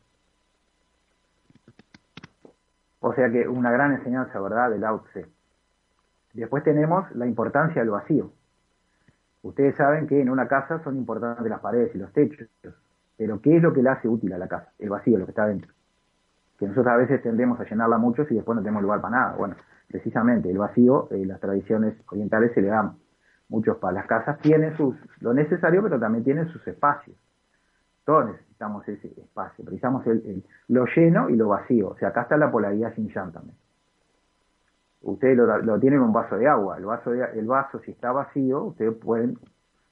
O 2.99 3.13
sea 3.13 3.29
que 3.29 3.47
una 3.47 3.71
gran 3.71 3.93
enseñanza, 3.93 4.39
¿verdad?, 4.39 4.69
del 4.69 4.81
Lao. 4.81 5.03
Después 6.33 6.63
tenemos 6.63 7.09
la 7.15 7.27
importancia 7.27 7.81
del 7.81 7.91
vacío. 7.91 8.31
Ustedes 9.41 9.75
saben 9.75 10.07
que 10.07 10.21
en 10.21 10.29
una 10.29 10.47
casa 10.47 10.81
son 10.83 10.95
importantes 10.95 11.45
las 11.49 11.59
paredes 11.59 11.93
y 11.93 11.97
los 11.97 12.13
techos, 12.13 12.47
pero 13.17 13.41
¿qué 13.41 13.57
es 13.57 13.61
lo 13.61 13.73
que 13.73 13.83
le 13.83 13.89
hace 13.89 14.07
útil 14.07 14.31
a 14.33 14.37
la 14.37 14.47
casa? 14.47 14.71
El 14.79 14.89
vacío, 14.89 15.17
lo 15.17 15.25
que 15.25 15.31
está 15.31 15.45
dentro. 15.45 15.71
Que 16.63 16.69
nosotros 16.69 16.93
a 16.93 16.95
veces 16.95 17.21
tendemos 17.21 17.59
a 17.59 17.65
llenarla 17.65 17.97
mucho 17.97 18.25
y 18.29 18.35
después 18.35 18.55
no 18.55 18.61
tenemos 18.61 18.83
lugar 18.83 19.01
para 19.01 19.17
nada. 19.17 19.35
Bueno, 19.35 19.55
precisamente 19.89 20.49
el 20.49 20.57
vacío, 20.57 21.09
en 21.11 21.27
las 21.27 21.41
tradiciones 21.41 21.93
orientales 22.09 22.53
se 22.53 22.61
le 22.61 22.69
dan 22.69 22.93
muchos 23.49 23.75
para 23.79 23.95
las 23.95 24.05
casas, 24.05 24.39
tienen 24.39 24.73
sus, 24.77 24.95
lo 25.19 25.33
necesario, 25.33 25.83
pero 25.83 25.99
también 25.99 26.23
tienen 26.23 26.47
sus 26.47 26.65
espacios. 26.65 27.17
Todos 28.05 28.27
necesitamos 28.27 28.87
ese 28.87 29.09
espacio, 29.09 29.65
precisamos 29.65 30.07
el, 30.07 30.45
lo 30.69 30.85
lleno 30.85 31.29
y 31.29 31.35
lo 31.35 31.49
vacío. 31.49 31.89
O 31.89 31.97
sea, 31.97 32.09
acá 32.09 32.21
está 32.21 32.37
la 32.37 32.49
polaridad 32.49 32.95
sin 32.95 33.09
Yang 33.09 33.33
también. 33.33 33.57
Ustedes 35.01 35.35
lo, 35.35 35.79
tienen 35.81 35.99
en 35.99 36.05
un 36.05 36.13
vaso 36.13 36.37
de 36.37 36.47
agua. 36.47 36.77
El 36.77 36.85
vaso, 36.85 37.11
el 37.11 37.45
vaso, 37.45 37.79
si 37.79 37.91
está 37.91 38.13
vacío, 38.13 38.63
ustedes 38.63 38.95
pueden, 38.95 39.37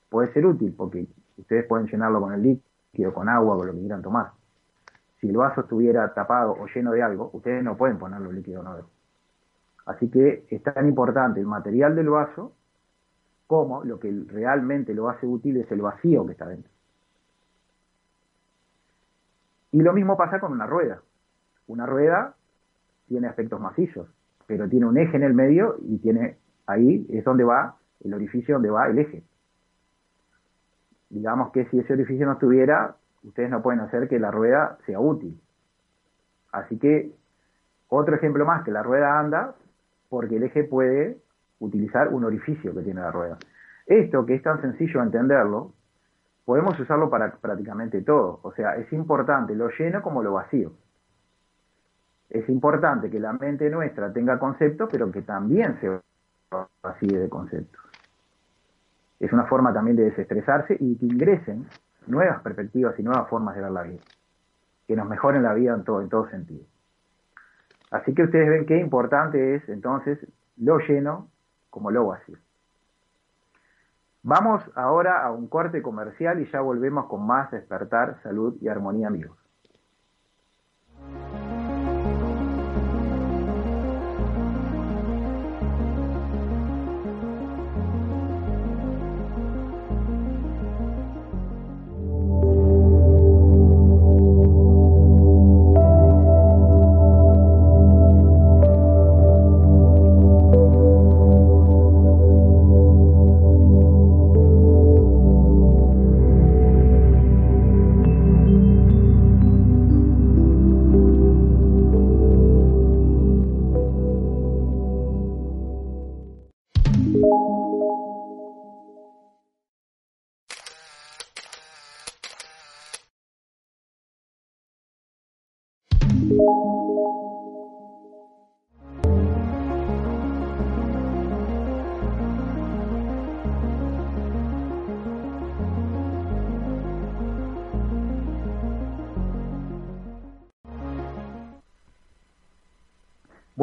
puede 0.10 0.32
ser 0.32 0.46
útil 0.46 0.74
porque 0.78 1.06
ustedes 1.36 1.66
pueden 1.66 1.88
llenarlo 1.88 2.22
con 2.22 2.34
el 2.34 2.42
líquido, 2.42 3.14
con 3.14 3.28
agua, 3.28 3.58
con 3.58 3.68
lo 3.68 3.74
que 3.74 3.80
quieran 3.80 4.02
tomar. 4.02 4.32
Si 5.22 5.30
el 5.30 5.38
vaso 5.38 5.62
estuviera 5.62 6.12
tapado 6.14 6.54
o 6.54 6.66
lleno 6.66 6.92
de 6.92 7.04
algo, 7.04 7.30
ustedes 7.34 7.64
no 7.64 7.78
pueden 7.78 8.00
ponerlo 8.00 8.32
líquido 8.32 8.64
nuevo. 8.64 8.90
Así 9.86 10.10
que 10.10 10.46
es 10.50 10.64
tan 10.64 10.88
importante 10.88 11.40
el 11.40 11.46
material 11.46 11.96
del 11.96 12.10
vaso 12.10 12.54
como 13.46 13.84
lo 13.84 14.00
que 14.00 14.12
realmente 14.28 14.94
lo 14.94 15.10
hace 15.10 15.28
útil 15.28 15.58
es 15.58 15.72
el 15.72 15.82
vacío 15.82 16.26
que 16.26 16.32
está 16.32 16.48
dentro. 16.48 16.72
Y 19.72 19.82
lo 19.82 19.94
mismo 19.94 20.18
pasa 20.18 20.40
con 20.40 20.52
una 20.52 20.66
rueda. 20.66 21.02
Una 21.68 21.86
rueda 21.86 22.36
tiene 23.08 23.28
aspectos 23.28 23.60
macizos, 23.60 24.10
pero 24.48 24.68
tiene 24.68 24.86
un 24.88 24.98
eje 24.98 25.18
en 25.18 25.24
el 25.24 25.34
medio 25.34 25.78
y 25.82 26.00
tiene 26.00 26.38
ahí 26.66 27.06
es 27.10 27.24
donde 27.24 27.44
va 27.44 27.78
el 28.04 28.14
orificio 28.14 28.56
donde 28.56 28.70
va 28.70 28.88
el 28.88 28.98
eje. 28.98 29.24
Digamos 31.10 31.52
que 31.52 31.66
si 31.66 31.80
ese 31.80 31.94
orificio 31.94 32.26
no 32.26 32.34
estuviera, 32.34 32.96
ustedes 33.24 33.50
no 33.50 33.62
pueden 33.62 33.82
hacer 33.82 34.08
que 34.08 34.20
la 34.20 34.32
rueda 34.32 34.78
sea 34.86 35.00
útil. 35.00 35.40
Así 36.52 36.78
que 36.78 37.12
otro 37.88 38.16
ejemplo 38.16 38.46
más 38.46 38.64
que 38.64 38.72
la 38.72 38.84
rueda 38.84 39.20
anda 39.20 39.56
porque 40.10 40.38
el 40.38 40.44
eje 40.44 40.64
puede 40.64 41.18
utilizar 41.60 42.10
un 42.10 42.26
orificio 42.26 42.74
que 42.74 42.82
tiene 42.82 43.02
la 43.02 43.12
rueda. 43.12 43.38
Esto, 43.86 44.26
que 44.26 44.36
es 44.36 44.42
tan 44.42 44.62
sencillo 44.62 45.02
entenderlo, 45.02 45.74
podemos 46.46 46.80
usarlo 46.80 47.10
para 47.10 47.32
prácticamente 47.32 48.02
todo. 48.02 48.40
O 48.44 48.52
sea, 48.54 48.76
es 48.76 48.92
importante 48.94 49.56
lo 49.56 49.70
lleno 49.70 50.02
como 50.02 50.24
lo 50.24 50.34
vacío. 50.34 50.74
Es 52.30 52.48
importante 52.50 53.10
que 53.10 53.20
la 53.20 53.34
mente 53.34 53.70
nuestra 53.70 54.12
tenga 54.12 54.40
conceptos, 54.40 54.90
pero 54.92 55.12
que 55.12 55.22
también 55.22 55.78
se 55.82 56.00
vacíe 56.82 57.20
de 57.20 57.30
conceptos. 57.30 57.82
Es 59.20 59.32
una 59.34 59.46
forma 59.46 59.74
también 59.74 59.98
de 59.98 60.06
desestresarse 60.06 60.76
y 60.80 60.96
que 60.98 61.06
ingresen 61.06 61.68
nuevas 62.08 62.42
perspectivas 62.42 62.98
y 63.00 63.04
nuevas 63.04 63.28
formas 63.30 63.56
de 63.56 63.62
ver 63.62 63.72
la 63.72 63.84
vida, 63.84 64.02
que 64.88 64.96
nos 64.96 65.08
mejoren 65.08 65.44
la 65.44 65.54
vida 65.54 65.74
en 65.74 65.84
todo, 65.84 66.02
en 66.02 66.10
todo 66.10 66.30
sentido. 66.30 66.64
Así 67.92 68.14
que 68.14 68.24
ustedes 68.24 68.50
ven 68.50 68.66
qué 68.66 68.78
importante 68.78 69.56
es 69.56 69.68
entonces 69.70 70.20
lo 70.58 70.80
lleno 70.80 71.30
como 71.70 71.92
lo 71.92 72.08
vacío. 72.08 72.38
Vamos 74.24 74.64
ahora 74.76 75.24
a 75.24 75.32
un 75.32 75.48
corte 75.48 75.82
comercial 75.82 76.40
y 76.42 76.52
ya 76.52 76.62
volvemos 76.62 77.08
con 77.08 77.26
más 77.26 77.50
despertar, 77.52 78.22
salud 78.22 78.56
y 78.62 78.68
armonía 78.68 79.08
amigos. 79.08 79.41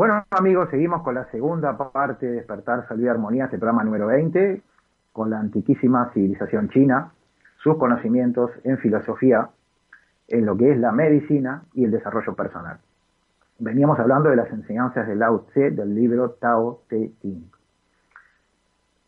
Bueno, 0.08 0.24
amigos, 0.30 0.70
seguimos 0.70 1.02
con 1.02 1.16
la 1.16 1.30
segunda 1.30 1.76
parte 1.76 2.24
de 2.24 2.32
Despertar, 2.36 2.88
Salud 2.88 3.04
y 3.04 3.08
Armonía, 3.08 3.44
este 3.44 3.58
programa 3.58 3.84
número 3.84 4.06
20, 4.06 4.62
con 5.12 5.28
la 5.28 5.38
antiquísima 5.38 6.10
civilización 6.14 6.70
china, 6.70 7.12
sus 7.62 7.76
conocimientos 7.76 8.50
en 8.64 8.78
filosofía, 8.78 9.50
en 10.28 10.46
lo 10.46 10.56
que 10.56 10.72
es 10.72 10.78
la 10.78 10.92
medicina 10.92 11.64
y 11.74 11.84
el 11.84 11.90
desarrollo 11.90 12.34
personal. 12.34 12.78
Veníamos 13.58 13.98
hablando 13.98 14.30
de 14.30 14.36
las 14.36 14.50
enseñanzas 14.50 15.06
de 15.06 15.14
Lao 15.14 15.40
Tse 15.40 15.72
del 15.72 15.94
libro 15.94 16.30
Tao 16.40 16.80
Te 16.88 17.12
Ching. 17.20 17.50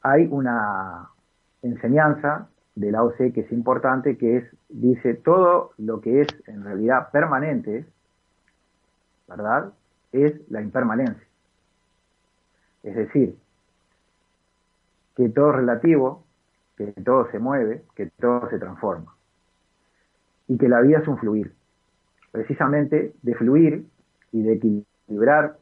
Hay 0.02 0.28
una 0.30 1.08
enseñanza 1.62 2.48
de 2.74 2.92
Lao 2.92 3.12
Tse 3.12 3.32
que 3.32 3.40
es 3.40 3.52
importante, 3.52 4.18
que 4.18 4.36
es, 4.36 4.44
dice, 4.68 5.14
todo 5.14 5.70
lo 5.78 6.02
que 6.02 6.20
es 6.20 6.28
en 6.46 6.62
realidad 6.62 7.08
permanente, 7.10 7.86
¿verdad? 9.26 9.72
Es 10.12 10.50
la 10.50 10.60
impermanencia. 10.60 11.26
Es 12.82 12.94
decir, 12.94 13.36
que 15.16 15.28
todo 15.28 15.50
es 15.50 15.56
relativo, 15.56 16.24
que 16.76 16.86
todo 17.04 17.30
se 17.30 17.38
mueve, 17.38 17.82
que 17.94 18.06
todo 18.06 18.48
se 18.48 18.58
transforma. 18.58 19.14
Y 20.48 20.56
que 20.56 20.68
la 20.68 20.80
vida 20.80 20.98
es 20.98 21.08
un 21.08 21.18
fluir. 21.18 21.52
Precisamente 22.32 23.14
de 23.22 23.34
fluir 23.34 23.86
y 24.32 24.42
de 24.42 24.54
equilibrar 24.54 25.58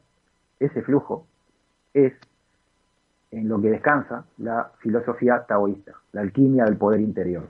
ese 0.59 0.81
flujo 0.81 1.25
es 1.93 2.13
en 3.31 3.47
lo 3.47 3.61
que 3.61 3.69
descansa 3.69 4.25
la 4.37 4.71
filosofía 4.79 5.45
taoísta, 5.45 5.93
la 6.11 6.21
alquimia 6.21 6.65
del 6.65 6.77
poder 6.77 7.01
interior. 7.01 7.47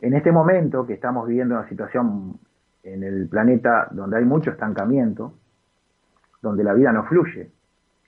En 0.00 0.14
este 0.14 0.32
momento 0.32 0.86
que 0.86 0.94
estamos 0.94 1.28
viviendo 1.28 1.54
una 1.54 1.68
situación 1.68 2.38
en 2.82 3.02
el 3.02 3.28
planeta 3.28 3.88
donde 3.90 4.18
hay 4.18 4.24
mucho 4.24 4.50
estancamiento, 4.50 5.34
donde 6.40 6.64
la 6.64 6.74
vida 6.74 6.92
no 6.92 7.04
fluye, 7.04 7.50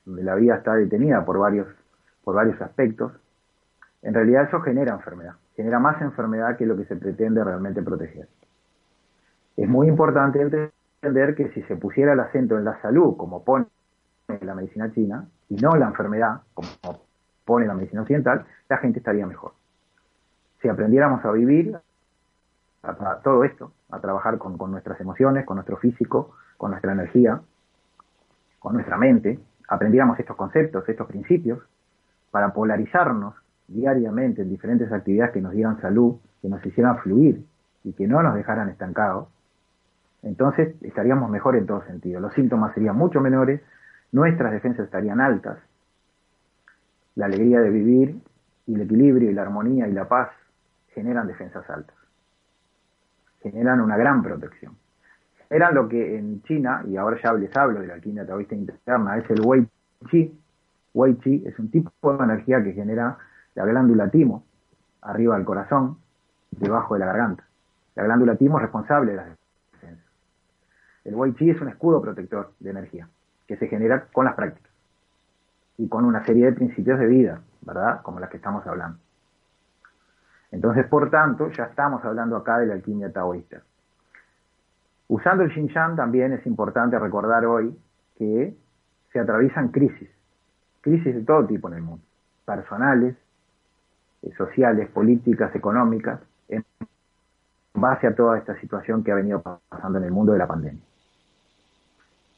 donde 0.05 0.23
la 0.23 0.35
vida 0.35 0.57
está 0.57 0.75
detenida 0.75 1.25
por 1.25 1.39
varios, 1.39 1.69
por 2.23 2.35
varios 2.35 2.61
aspectos, 2.61 3.13
en 4.03 4.13
realidad 4.13 4.45
eso 4.45 4.61
genera 4.61 4.93
enfermedad, 4.93 5.35
genera 5.57 5.79
más 5.79 6.01
enfermedad 6.03 6.57
que 6.57 6.67
lo 6.67 6.77
que 6.77 6.85
se 6.85 6.97
pretende 6.97 7.43
realmente 7.43 7.83
proteger. 7.83 8.29
Es 9.57 9.69
muy 9.69 9.89
importante 9.89 10.43
entender 10.43 11.35
que 11.35 11.51
si 11.51 11.63
se 11.63 11.77
pusiera 11.77 12.13
el 12.13 12.21
acento 12.21 12.59
en 12.59 12.65
la 12.65 12.81
salud, 12.83 13.17
como 13.17 13.45
pone 13.45 13.67
la 14.41 14.55
medicina 14.55 14.93
china, 14.93 15.27
y 15.49 15.57
no 15.57 15.77
la 15.77 15.87
enfermedad, 15.87 16.43
como 16.53 16.69
pone 17.45 17.67
la 17.67 17.75
medicina 17.75 18.03
occidental, 18.03 18.45
la 18.69 18.79
gente 18.79 18.99
estaría 18.99 19.27
mejor. 19.27 19.53
Si 20.61 20.69
aprendiéramos 20.69 21.25
a 21.25 21.31
vivir 21.31 21.79
a, 22.83 23.17
todo 23.23 23.45
esto, 23.45 23.73
a 23.94 24.00
trabajar 24.00 24.38
con, 24.38 24.57
nuestras 24.70 25.00
emociones, 25.00 25.44
con 25.44 25.57
nuestro 25.57 25.76
físico, 25.76 26.35
con 26.57 26.72
nuestra 26.72 26.92
energía, 26.92 27.40
con 28.59 28.74
nuestra 28.74 28.96
mente, 28.96 29.38
aprendiéramos 29.68 30.18
estos 30.18 30.37
conceptos, 30.37 30.88
estos 30.88 31.07
principios, 31.07 31.61
para 32.30 32.52
polarizarnos 32.52 33.35
diariamente 33.68 34.42
en 34.42 34.50
diferentes 34.50 34.90
actividades 34.92 35.33
que 35.33 35.40
nos 35.40 35.52
dieran 35.52 35.80
salud, 35.80 36.16
que 36.42 36.48
nos 36.48 36.64
hicieran 36.66 36.98
fluir 36.98 37.44
y 37.85 37.92
que 37.92 38.07
no 38.07 38.22
nos 38.22 38.35
dejaran 38.35 38.68
estancados, 38.68 39.28
entonces 40.22 40.74
estaríamos 40.83 41.30
mejor 41.30 41.54
en 41.57 41.66
todo 41.66 41.85
sentido. 41.85 42.18
Los 42.18 42.35
síntomas 42.35 42.74
serían 42.74 42.96
mucho 42.96 43.20
menores, 43.20 43.61
nuestras 44.11 44.52
defensas 44.52 44.87
estarían 44.87 45.20
altas, 45.20 45.59
la 47.14 47.26
alegría 47.26 47.61
de 47.61 47.70
vivir 47.70 48.16
y 48.66 48.74
el 48.74 48.80
equilibrio 48.80 49.30
y 49.30 49.35
la 49.35 49.42
armonía 49.42 49.87
y 49.87 49.92
la 49.92 50.09
paz 50.09 50.30
generan 50.94 51.26
defensas 51.26 51.68
altas 51.70 52.04
generan 53.50 53.80
una 53.80 53.96
gran 53.96 54.22
protección. 54.22 54.76
Eran 55.50 55.74
lo 55.74 55.88
que 55.88 56.18
en 56.18 56.42
China, 56.42 56.83
y 56.88 56.96
ahora 56.96 57.18
ya 57.22 57.33
les 57.35 57.54
hablo 57.57 57.80
de 57.80 57.87
la 57.87 57.94
alquimia 57.94 58.26
taoísta 58.26 58.54
interna, 58.54 59.18
es 59.18 59.30
el 59.30 59.40
Wei 59.44 59.66
Chi. 60.11 60.37
Wei 60.94 61.14
Chi 61.18 61.44
es 61.46 61.59
un 61.59 61.70
tipo 61.70 62.16
de 62.16 62.24
energía 62.24 62.62
que 62.64 62.72
genera 62.72 63.18
la 63.54 63.64
glándula 63.66 64.09
timo, 64.09 64.44
arriba 65.02 65.37
del 65.37 65.44
corazón, 65.44 65.98
debajo 66.50 66.94
de 66.94 67.00
la 67.00 67.07
garganta. 67.07 67.44
La 67.94 68.04
glándula 68.04 68.37
timo 68.37 68.57
es 68.59 68.62
responsable 68.62 69.12
de 69.12 69.16
las 69.18 69.26
defensas. 69.72 70.07
El 71.04 71.14
Wei 71.14 71.35
Chi 71.35 71.50
es 71.50 71.61
un 71.61 71.68
escudo 71.68 72.00
protector 72.00 72.52
de 72.59 72.70
energía, 72.70 73.09
que 73.46 73.57
se 73.57 73.68
genera 73.68 74.07
con 74.12 74.24
las 74.24 74.35
prácticas 74.35 74.72
y 75.76 75.88
con 75.88 76.04
una 76.04 76.24
serie 76.24 76.46
de 76.46 76.52
principios 76.52 76.98
de 76.98 77.07
vida, 77.07 77.40
¿verdad? 77.61 78.00
Como 78.02 78.20
las 78.20 78.30
que 78.30 78.38
estamos 78.38 78.66
hablando. 78.66 78.98
Entonces, 80.55 80.87
por 80.87 81.11
tanto, 81.11 81.51
ya 81.51 81.64
estamos 81.64 82.05
hablando 82.05 82.37
acá 82.37 82.59
de 82.59 82.67
la 82.67 82.75
alquimia 82.75 83.12
taoísta. 83.12 83.62
Usando 85.09 85.43
el 85.43 85.53
Xinjiang 85.53 85.97
también 85.97 86.33
es 86.33 86.47
importante 86.47 86.97
recordar 86.97 87.45
hoy 87.45 87.77
que 88.17 88.57
se 89.12 89.19
atraviesan 89.19 89.69
crisis, 89.69 90.09
crisis 90.81 91.12
de 91.12 91.23
todo 91.23 91.45
tipo 91.45 91.67
en 91.69 91.75
el 91.75 91.83
mundo, 91.83 92.05
personales, 92.47 93.17
eh, 94.23 94.33
sociales, 94.38 94.88
políticas, 94.90 95.53
económicas, 95.57 96.21
en 96.49 96.64
base 97.75 98.07
a 98.07 98.14
toda 98.14 98.38
esta 98.38 98.55
situación 98.61 99.03
que 99.03 99.11
ha 99.11 99.17
venido 99.17 99.43
pasando 99.69 99.99
en 99.99 100.05
el 100.05 100.12
mundo 100.12 100.35
de 100.35 100.38
la 100.38 100.47
pandemia. 100.47 100.83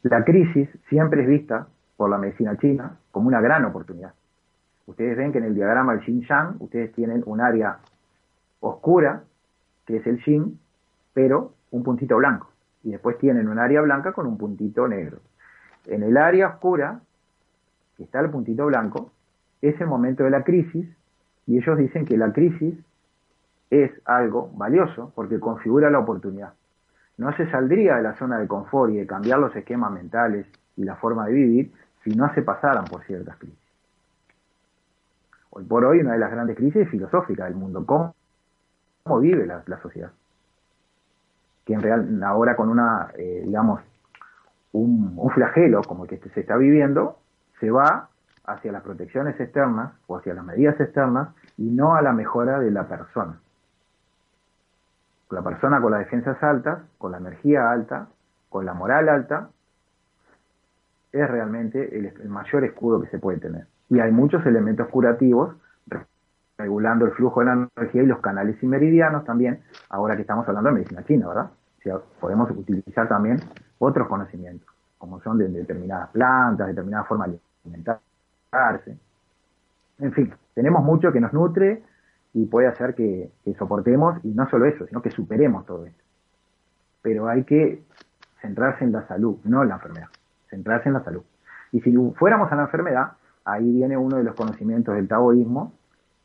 La 0.05 0.25
crisis 0.25 0.71
siempre 0.89 1.21
es 1.21 1.29
vista 1.29 1.67
por 1.99 2.09
la 2.09 2.17
medicina 2.17 2.57
china 2.57 2.97
como 3.11 3.29
una 3.29 3.43
gran 3.43 3.67
oportunidad. 3.67 4.15
Ustedes 4.87 5.19
ven 5.19 5.33
que 5.33 5.39
en 5.39 5.45
el 5.45 5.55
diagrama 5.55 5.93
del 5.93 6.03
Xinjiang 6.03 6.57
ustedes 6.61 6.93
tienen 6.95 7.23
un 7.27 7.43
área 7.43 7.79
oscura, 8.61 9.25
que 9.87 9.99
es 9.99 10.07
el 10.07 10.23
yin, 10.25 10.59
pero 11.15 11.53
un 11.71 11.83
puntito 11.83 12.17
blanco. 12.17 12.51
Y 12.83 12.91
después 12.91 13.19
tienen 13.19 13.49
un 13.49 13.59
área 13.59 13.81
blanca 13.81 14.13
con 14.13 14.27
un 14.27 14.39
puntito 14.39 14.87
negro. 14.89 15.19
En 15.87 16.03
el 16.03 16.17
área 16.17 16.49
oscura, 16.49 17.01
que 17.97 18.05
está 18.05 18.21
el 18.21 18.31
puntito 18.31 18.67
blanco, 18.67 19.11
es 19.63 19.81
el 19.81 19.87
momento 19.87 20.25
de 20.25 20.31
la 20.31 20.43
crisis, 20.45 20.87
y 21.47 21.59
ellos 21.59 21.79
dicen 21.79 22.05
que 22.05 22.17
la 22.17 22.33
crisis 22.33 22.75
es 23.71 23.91
algo 24.05 24.51
valioso 24.55 25.13
porque 25.15 25.41
configura 25.41 25.91
la 25.91 26.01
oportunidad. 26.01 26.53
No 27.19 27.35
se 27.37 27.51
saldría 27.51 27.97
de 27.97 28.03
la 28.03 28.15
zona 28.15 28.39
de 28.39 28.47
confort 28.47 28.93
y 28.93 28.97
de 28.97 29.07
cambiar 29.07 29.39
los 29.39 29.55
esquemas 29.57 29.91
mentales 29.91 30.47
y 30.77 30.85
la 30.85 30.97
forma 30.97 31.27
de 31.27 31.33
vivir 31.33 31.73
si 32.05 32.11
no 32.15 32.33
se 32.35 32.43
pasaran 32.43 32.85
por 32.85 33.03
ciertas 33.05 33.37
crisis. 33.37 33.59
hoy 35.51 35.65
por 35.65 35.85
hoy 35.85 36.01
una 36.01 36.13
de 36.13 36.19
las 36.19 36.31
grandes 36.31 36.57
crisis 36.57 36.89
filosóficas 36.89 37.47
del 37.49 37.57
mundo. 37.57 37.85
¿Cómo, 37.87 38.15
cómo 39.07 39.21
vive 39.21 39.47
la, 39.47 39.81
sociedad? 39.81 40.11
Que 41.65 41.75
en 41.75 41.81
real, 41.81 42.23
ahora 42.25 42.57
con 42.57 42.69
una, 42.69 43.13
eh, 43.17 43.43
digamos, 43.45 43.81
un, 44.73 45.15
un, 45.17 45.31
flagelo 45.31 45.83
como 45.83 46.05
el 46.05 46.11
que 46.11 46.19
se 46.31 46.41
está 46.41 46.57
viviendo, 46.57 47.19
se 47.61 47.71
va 47.71 48.09
hacia 48.45 48.73
las 48.73 48.83
protecciones 48.83 49.39
externas 49.41 49.93
o 50.07 50.17
hacia 50.17 50.35
las 50.35 50.45
medidas 50.45 50.79
externas 50.81 51.29
y 51.57 51.71
no 51.71 51.95
a 51.95 52.03
la 52.03 52.13
mejora 52.13 52.59
de 52.59 52.71
la 52.71 52.89
persona. 52.89 53.39
La 55.31 55.43
persona 55.43 55.81
con 55.81 55.93
las 55.93 56.01
defensas 56.01 56.41
altas, 56.43 56.81
con 56.99 57.13
la 57.13 57.19
energía 57.19 57.71
alta, 57.71 58.09
con 58.49 58.67
la 58.67 58.75
moral 58.75 59.09
alta, 59.09 59.51
es 61.13 61.29
realmente 61.29 61.97
el, 61.97 62.07
el 62.07 62.29
mayor 62.29 62.65
escudo 62.65 63.01
que 63.01 63.09
se 63.09 63.19
puede 63.19 63.39
tener. 63.39 63.67
Y 63.89 64.01
hay 64.01 64.11
muchos 64.11 64.45
elementos 64.47 64.89
curativos 64.89 65.55
regulando 66.59 67.05
el 67.05 67.13
flujo 67.13 67.41
de 67.41 67.47
la 67.47 67.69
energía 67.77 68.03
y 68.03 68.07
los 68.07 68.21
canales 68.21 68.57
y 68.63 68.67
meridianos 68.67 69.25
también, 69.25 69.61
ahora 69.91 70.17
que 70.17 70.23
estamos 70.23 70.49
hablando 70.49 70.71
de 70.71 70.75
medicina 70.77 71.05
china, 71.05 71.29
¿verdad? 71.29 71.51
O 71.79 71.83
sea, 71.83 71.99
podemos 72.21 72.51
utilizar 72.51 73.09
también 73.09 73.39
otros 73.79 74.09
conocimientos, 74.09 74.69
como 74.99 75.21
son 75.21 75.39
de 75.39 75.49
determinadas 75.49 76.11
plantas, 76.11 76.69
determinadas 76.69 77.07
formas 77.07 77.31
de 77.31 77.41
alimentarse. 77.65 78.99
En 79.99 80.13
fin, 80.13 80.33
tenemos 80.55 80.83
mucho 80.83 81.13
que 81.13 81.21
nos 81.21 81.33
nutre 81.33 81.83
y 82.33 82.47
puede 82.47 82.69
hacer 82.69 82.95
que 82.95 83.31
soportemos, 83.59 84.23
y 84.25 84.29
no 84.29 84.49
solo 84.49 84.67
eso, 84.67 84.87
sino 84.87 85.03
que 85.03 85.11
superemos 85.11 85.65
todo 85.67 85.87
esto. 85.87 86.03
Pero 87.03 87.29
hay 87.29 87.45
que 87.45 87.83
centrarse 88.41 88.85
en 88.85 88.93
la 88.93 89.07
salud, 89.07 89.39
no 89.45 89.63
en 89.63 89.69
la 89.69 89.77
enfermedad, 89.77 90.09
centrarse 90.51 90.89
en 90.89 90.95
la 90.95 91.05
salud. 91.05 91.23
Y 91.73 91.81
si 91.81 91.95
fuéramos 92.17 92.51
a 92.51 92.57
la 92.57 92.63
enfermedad, 92.63 93.13
ahí 93.45 93.71
viene 93.73 93.97
uno 93.97 94.17
de 94.17 94.25
los 94.25 94.35
conocimientos 94.35 94.95
del 94.95 95.09
taoísmo 95.09 95.73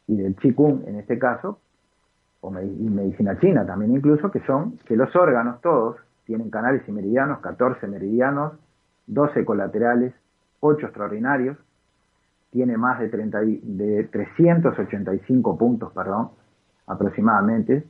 y 0.07 0.17
del 0.17 0.35
Qigong 0.35 0.83
en 0.87 0.97
este 0.97 1.17
caso, 1.17 1.59
o 2.41 2.51
y 2.59 2.89
medicina 2.89 3.39
china 3.39 3.65
también 3.65 3.95
incluso, 3.95 4.31
que 4.31 4.39
son 4.41 4.77
que 4.85 4.95
los 4.95 5.15
órganos 5.15 5.61
todos 5.61 5.97
tienen 6.25 6.49
canales 6.49 6.81
y 6.87 6.91
meridianos, 6.91 7.39
14 7.39 7.87
meridianos, 7.87 8.53
12 9.07 9.45
colaterales, 9.45 10.13
8 10.61 10.85
extraordinarios, 10.85 11.57
tiene 12.51 12.77
más 12.77 12.99
de, 12.99 13.09
30, 13.09 13.39
de 13.41 14.03
385 14.11 15.57
puntos, 15.57 15.91
perdón, 15.93 16.31
aproximadamente, 16.87 17.85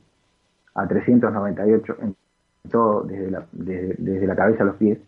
a 0.74 0.86
398 0.86 1.96
en 2.00 2.16
todo, 2.70 3.02
desde 3.02 3.30
la, 3.30 3.46
desde, 3.52 3.94
desde 3.98 4.26
la 4.26 4.36
cabeza 4.36 4.62
a 4.62 4.66
los 4.66 4.76
pies. 4.76 4.98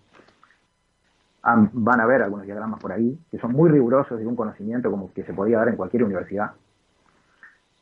van 1.42 2.00
a 2.00 2.06
ver 2.06 2.22
algunos 2.22 2.46
diagramas 2.46 2.80
por 2.80 2.92
ahí, 2.92 3.18
que 3.30 3.38
son 3.38 3.52
muy 3.52 3.70
rigurosos 3.70 4.18
de 4.18 4.26
un 4.26 4.34
conocimiento 4.36 4.90
como 4.90 5.12
que 5.12 5.22
se 5.24 5.32
podía 5.32 5.58
dar 5.58 5.68
en 5.68 5.76
cualquier 5.76 6.04
universidad. 6.04 6.52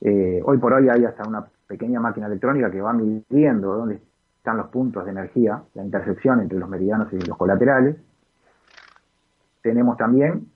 Eh, 0.05 0.43
hoy 0.45 0.59
por 0.59 0.73
hoy 0.73 0.89
hay 0.89 1.05
hasta 1.05 1.23
una 1.29 1.47
pequeña 1.69 2.01
máquina 2.01 2.27
electrónica 2.27 2.73
que 2.73 2.81
va 2.81 2.93
midiendo 2.93 3.73
dónde 3.77 4.01
están 4.37 4.57
los 4.57 4.67
puntos 4.67 5.05
de 5.05 5.13
energía, 5.13 5.63
la 5.75 5.85
intersección 5.85 6.41
entre 6.41 6.59
los 6.59 6.69
meridianos 6.69 7.13
y 7.13 7.21
los 7.21 7.39
colaterales. 7.39 7.97
Tenemos 9.63 9.97
también 9.97 10.49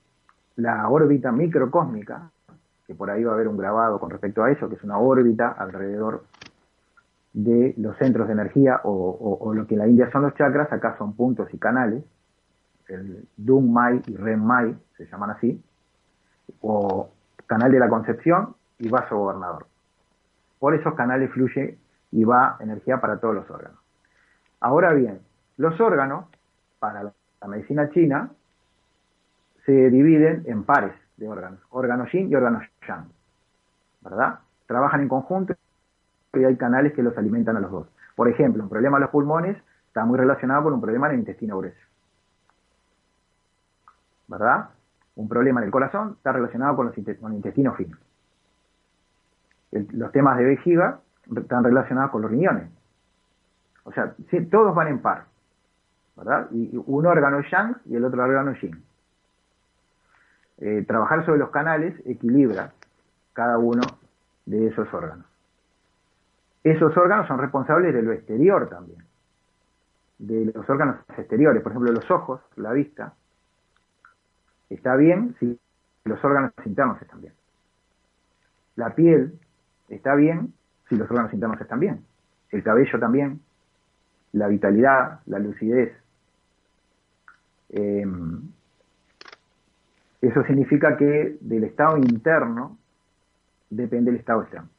la 0.57 0.89
órbita 0.89 1.31
microcósmica, 1.31 2.29
que 2.85 2.93
por 2.93 3.09
ahí 3.09 3.23
va 3.23 3.31
a 3.31 3.35
haber 3.35 3.47
un 3.47 3.55
grabado 3.55 3.99
con 3.99 4.09
respecto 4.09 4.43
a 4.43 4.51
eso, 4.51 4.67
que 4.67 4.75
es 4.75 4.83
una 4.83 4.97
órbita 4.97 5.47
alrededor 5.47 6.25
de 7.31 7.73
los 7.77 7.95
centros 7.97 8.27
de 8.27 8.33
energía 8.33 8.81
o, 8.83 9.53
lo 9.53 9.65
que 9.65 9.75
en 9.75 9.79
la 9.79 9.87
India 9.87 10.11
son 10.11 10.23
los 10.23 10.33
chakras, 10.35 10.73
acá 10.73 10.97
son 10.97 11.13
puntos 11.13 11.47
y 11.53 11.57
canales, 11.57 12.03
el 12.89 13.25
Dung 13.37 13.71
Mai 13.71 14.01
y 14.07 14.15
Ren 14.17 14.43
Mai 14.43 14.75
se 14.97 15.05
llaman 15.05 15.29
así, 15.29 15.61
o 16.59 17.09
canal 17.45 17.71
de 17.71 17.79
la 17.79 17.87
concepción 17.87 18.56
y 18.79 18.89
vaso 18.89 19.17
gobernador. 19.17 19.65
Por 20.59 20.73
esos 20.75 20.93
canales 20.95 21.31
fluye 21.31 21.77
y 22.11 22.23
va 22.23 22.57
energía 22.59 22.99
para 22.99 23.19
todos 23.19 23.35
los 23.35 23.49
órganos. 23.49 23.79
Ahora 24.59 24.93
bien, 24.93 25.19
los 25.57 25.79
órganos, 25.79 26.25
para 26.79 27.03
la 27.03 27.47
medicina 27.47 27.89
china, 27.89 28.31
se 29.65 29.89
dividen 29.89 30.43
en 30.45 30.63
pares 30.63 30.93
de 31.17 31.27
órganos, 31.27 31.59
órganos 31.69 32.11
yin 32.11 32.31
y 32.31 32.35
órganos 32.35 32.63
yang, 32.87 33.09
¿verdad? 34.01 34.39
Trabajan 34.65 35.01
en 35.01 35.09
conjunto 35.09 35.55
y 36.33 36.43
hay 36.43 36.55
canales 36.55 36.93
que 36.93 37.03
los 37.03 37.17
alimentan 37.17 37.57
a 37.57 37.59
los 37.59 37.71
dos. 37.71 37.87
Por 38.15 38.29
ejemplo, 38.29 38.63
un 38.63 38.69
problema 38.69 38.97
de 38.97 39.01
los 39.01 39.09
pulmones 39.09 39.57
está 39.87 40.05
muy 40.05 40.17
relacionado 40.17 40.63
con 40.63 40.73
un 40.73 40.81
problema 40.81 41.07
en 41.07 41.13
el 41.13 41.19
intestino 41.19 41.57
grueso. 41.57 41.77
¿Verdad? 44.27 44.69
Un 45.15 45.27
problema 45.27 45.59
en 45.59 45.65
el 45.65 45.71
corazón 45.71 46.13
está 46.17 46.31
relacionado 46.31 46.75
con, 46.75 46.87
los 46.87 46.95
con 47.19 47.31
el 47.31 47.37
intestino 47.37 47.73
fino. 47.73 47.97
Los 49.71 50.11
temas 50.11 50.37
de 50.37 50.45
vejiga 50.45 50.99
están 51.35 51.63
relacionados 51.63 52.11
con 52.11 52.21
los 52.21 52.31
riñones. 52.31 52.69
O 53.83 53.91
sea, 53.91 54.13
todos 54.49 54.73
van 54.75 54.87
en 54.87 54.99
par. 54.99 55.25
¿Verdad? 56.15 56.47
Y 56.51 56.71
un 56.85 57.05
órgano 57.05 57.41
yang 57.41 57.77
y 57.85 57.95
el 57.95 58.03
otro 58.03 58.23
órgano 58.23 58.53
yin. 58.53 58.83
Eh, 60.57 60.83
trabajar 60.87 61.23
sobre 61.25 61.37
los 61.37 61.51
canales 61.51 61.93
equilibra 62.05 62.73
cada 63.33 63.59
uno 63.59 63.81
de 64.47 64.67
esos 64.67 64.91
órganos. 64.91 65.25
Esos 66.63 66.97
órganos 66.97 67.27
son 67.27 67.37
responsables 67.37 67.93
de 67.93 68.01
lo 68.01 68.11
exterior 68.11 68.67
también, 68.67 69.03
de 70.17 70.51
los 70.53 70.67
órganos 70.67 70.97
exteriores, 71.15 71.61
por 71.61 71.71
ejemplo 71.71 71.91
los 71.91 72.09
ojos, 72.09 72.41
la 72.55 72.73
vista, 72.73 73.13
está 74.69 74.95
bien 74.95 75.35
si 75.39 75.59
los 76.05 76.23
órganos 76.25 76.51
internos 76.65 77.01
están 77.01 77.21
bien. 77.21 77.33
La 78.75 78.95
piel 78.95 79.39
está 79.89 80.15
bien 80.15 80.53
si 80.89 80.95
los 80.95 81.09
órganos 81.09 81.33
internos 81.33 81.59
están 81.59 81.79
bien. 81.79 82.03
El 82.51 82.63
cabello 82.63 82.99
también, 82.99 83.41
la 84.33 84.47
vitalidad, 84.47 85.19
la 85.25 85.39
lucidez. 85.39 85.93
Eh, 87.69 88.05
eso 90.21 90.43
significa 90.43 90.97
que 90.97 91.37
del 91.41 91.63
estado 91.65 91.97
interno 91.97 92.77
depende 93.69 94.11
el 94.11 94.17
estado 94.17 94.41
externo. 94.43 94.69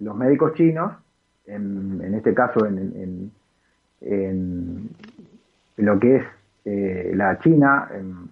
Los 0.00 0.16
médicos 0.16 0.54
chinos, 0.54 0.92
en, 1.46 2.00
en 2.02 2.14
este 2.14 2.34
caso 2.34 2.66
en, 2.66 3.30
en, 4.00 4.90
lo 5.76 5.98
que 5.98 6.16
es 6.16 6.24
eh, 6.64 7.12
la 7.14 7.38
China, 7.38 7.88
en 7.92 8.28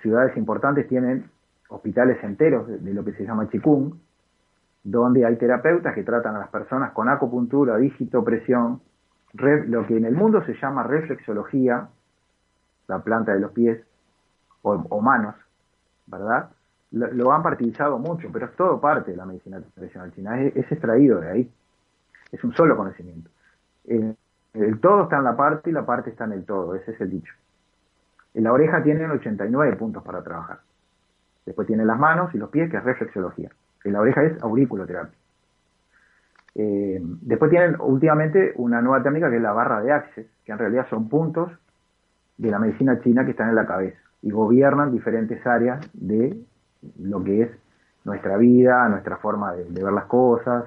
ciudades 0.00 0.36
importantes 0.36 0.88
tienen 0.88 1.24
hospitales 1.68 2.22
enteros 2.22 2.66
de, 2.66 2.78
de 2.78 2.94
lo 2.94 3.04
que 3.04 3.12
se 3.12 3.24
llama 3.24 3.48
Qigong, 3.48 3.94
donde 4.84 5.24
hay 5.24 5.36
terapeutas 5.36 5.94
que 5.94 6.02
tratan 6.02 6.36
a 6.36 6.40
las 6.40 6.48
personas 6.48 6.92
con 6.92 7.08
acupuntura, 7.08 7.76
dígito, 7.76 8.24
presión, 8.24 8.80
lo 9.34 9.86
que 9.86 9.96
en 9.96 10.04
el 10.04 10.14
mundo 10.14 10.44
se 10.44 10.54
llama 10.54 10.82
reflexología, 10.82 11.88
la 12.88 12.98
planta 12.98 13.32
de 13.32 13.40
los 13.40 13.52
pies 13.52 13.80
o, 14.62 15.00
manos, 15.00 15.34
¿verdad? 16.06 16.50
Lo, 16.90 17.32
han 17.32 17.42
partidizado 17.42 17.98
mucho, 17.98 18.28
pero 18.32 18.46
es 18.46 18.56
todo 18.56 18.80
parte 18.80 19.12
de 19.12 19.16
la 19.16 19.24
medicina 19.24 19.60
tradicional 19.74 20.12
china, 20.12 20.40
es, 20.40 20.70
extraído 20.70 21.20
de 21.20 21.30
ahí, 21.30 21.52
es 22.30 22.44
un 22.44 22.54
solo 22.54 22.76
conocimiento. 22.76 23.30
El, 23.84 24.16
el, 24.52 24.80
todo 24.80 25.04
está 25.04 25.16
en 25.16 25.24
la 25.24 25.36
parte 25.36 25.70
y 25.70 25.72
la 25.72 25.86
parte 25.86 26.10
está 26.10 26.24
en 26.24 26.32
el 26.32 26.44
todo, 26.44 26.74
ese 26.74 26.92
es 26.92 27.00
el 27.00 27.10
dicho. 27.10 27.32
En 28.34 28.44
la 28.44 28.52
oreja 28.52 28.82
tienen 28.82 29.10
89 29.10 29.76
puntos 29.76 30.02
para 30.02 30.22
trabajar. 30.22 30.60
Después 31.46 31.66
tiene 31.66 31.84
las 31.84 31.98
manos 31.98 32.34
y 32.34 32.38
los 32.38 32.50
pies, 32.50 32.70
que 32.70 32.76
es 32.76 32.84
reflexología. 32.84 33.50
En 33.84 33.92
la 33.92 34.00
oreja 34.00 34.22
es 34.22 34.42
auriculoterapia. 34.42 35.18
Eh, 36.54 37.00
después 37.02 37.50
tienen 37.50 37.76
últimamente 37.80 38.52
una 38.56 38.82
nueva 38.82 39.02
técnica 39.02 39.30
que 39.30 39.36
es 39.36 39.42
la 39.42 39.52
barra 39.52 39.80
de 39.80 39.92
Access, 39.92 40.26
que 40.44 40.52
en 40.52 40.58
realidad 40.58 40.86
son 40.90 41.08
puntos 41.08 41.50
de 42.36 42.50
la 42.50 42.58
medicina 42.58 43.00
china 43.00 43.24
que 43.24 43.30
están 43.30 43.48
en 43.48 43.54
la 43.54 43.66
cabeza 43.66 43.98
y 44.20 44.30
gobiernan 44.30 44.92
diferentes 44.92 45.44
áreas 45.46 45.80
de 45.94 46.36
lo 46.98 47.22
que 47.24 47.42
es 47.42 47.50
nuestra 48.04 48.36
vida, 48.36 48.88
nuestra 48.88 49.16
forma 49.16 49.54
de, 49.54 49.64
de 49.64 49.84
ver 49.84 49.92
las 49.92 50.04
cosas, 50.04 50.64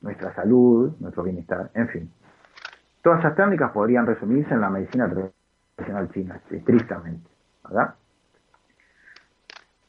nuestra 0.00 0.34
salud, 0.34 0.92
nuestro 1.00 1.22
bienestar, 1.22 1.70
en 1.74 1.88
fin. 1.88 2.10
Todas 3.02 3.20
esas 3.20 3.34
técnicas 3.36 3.72
podrían 3.72 4.06
resumirse 4.06 4.54
en 4.54 4.60
la 4.60 4.70
medicina 4.70 5.08
tradicional 5.08 6.10
china, 6.12 6.40
estrictamente, 6.50 7.28
¿verdad? 7.64 7.94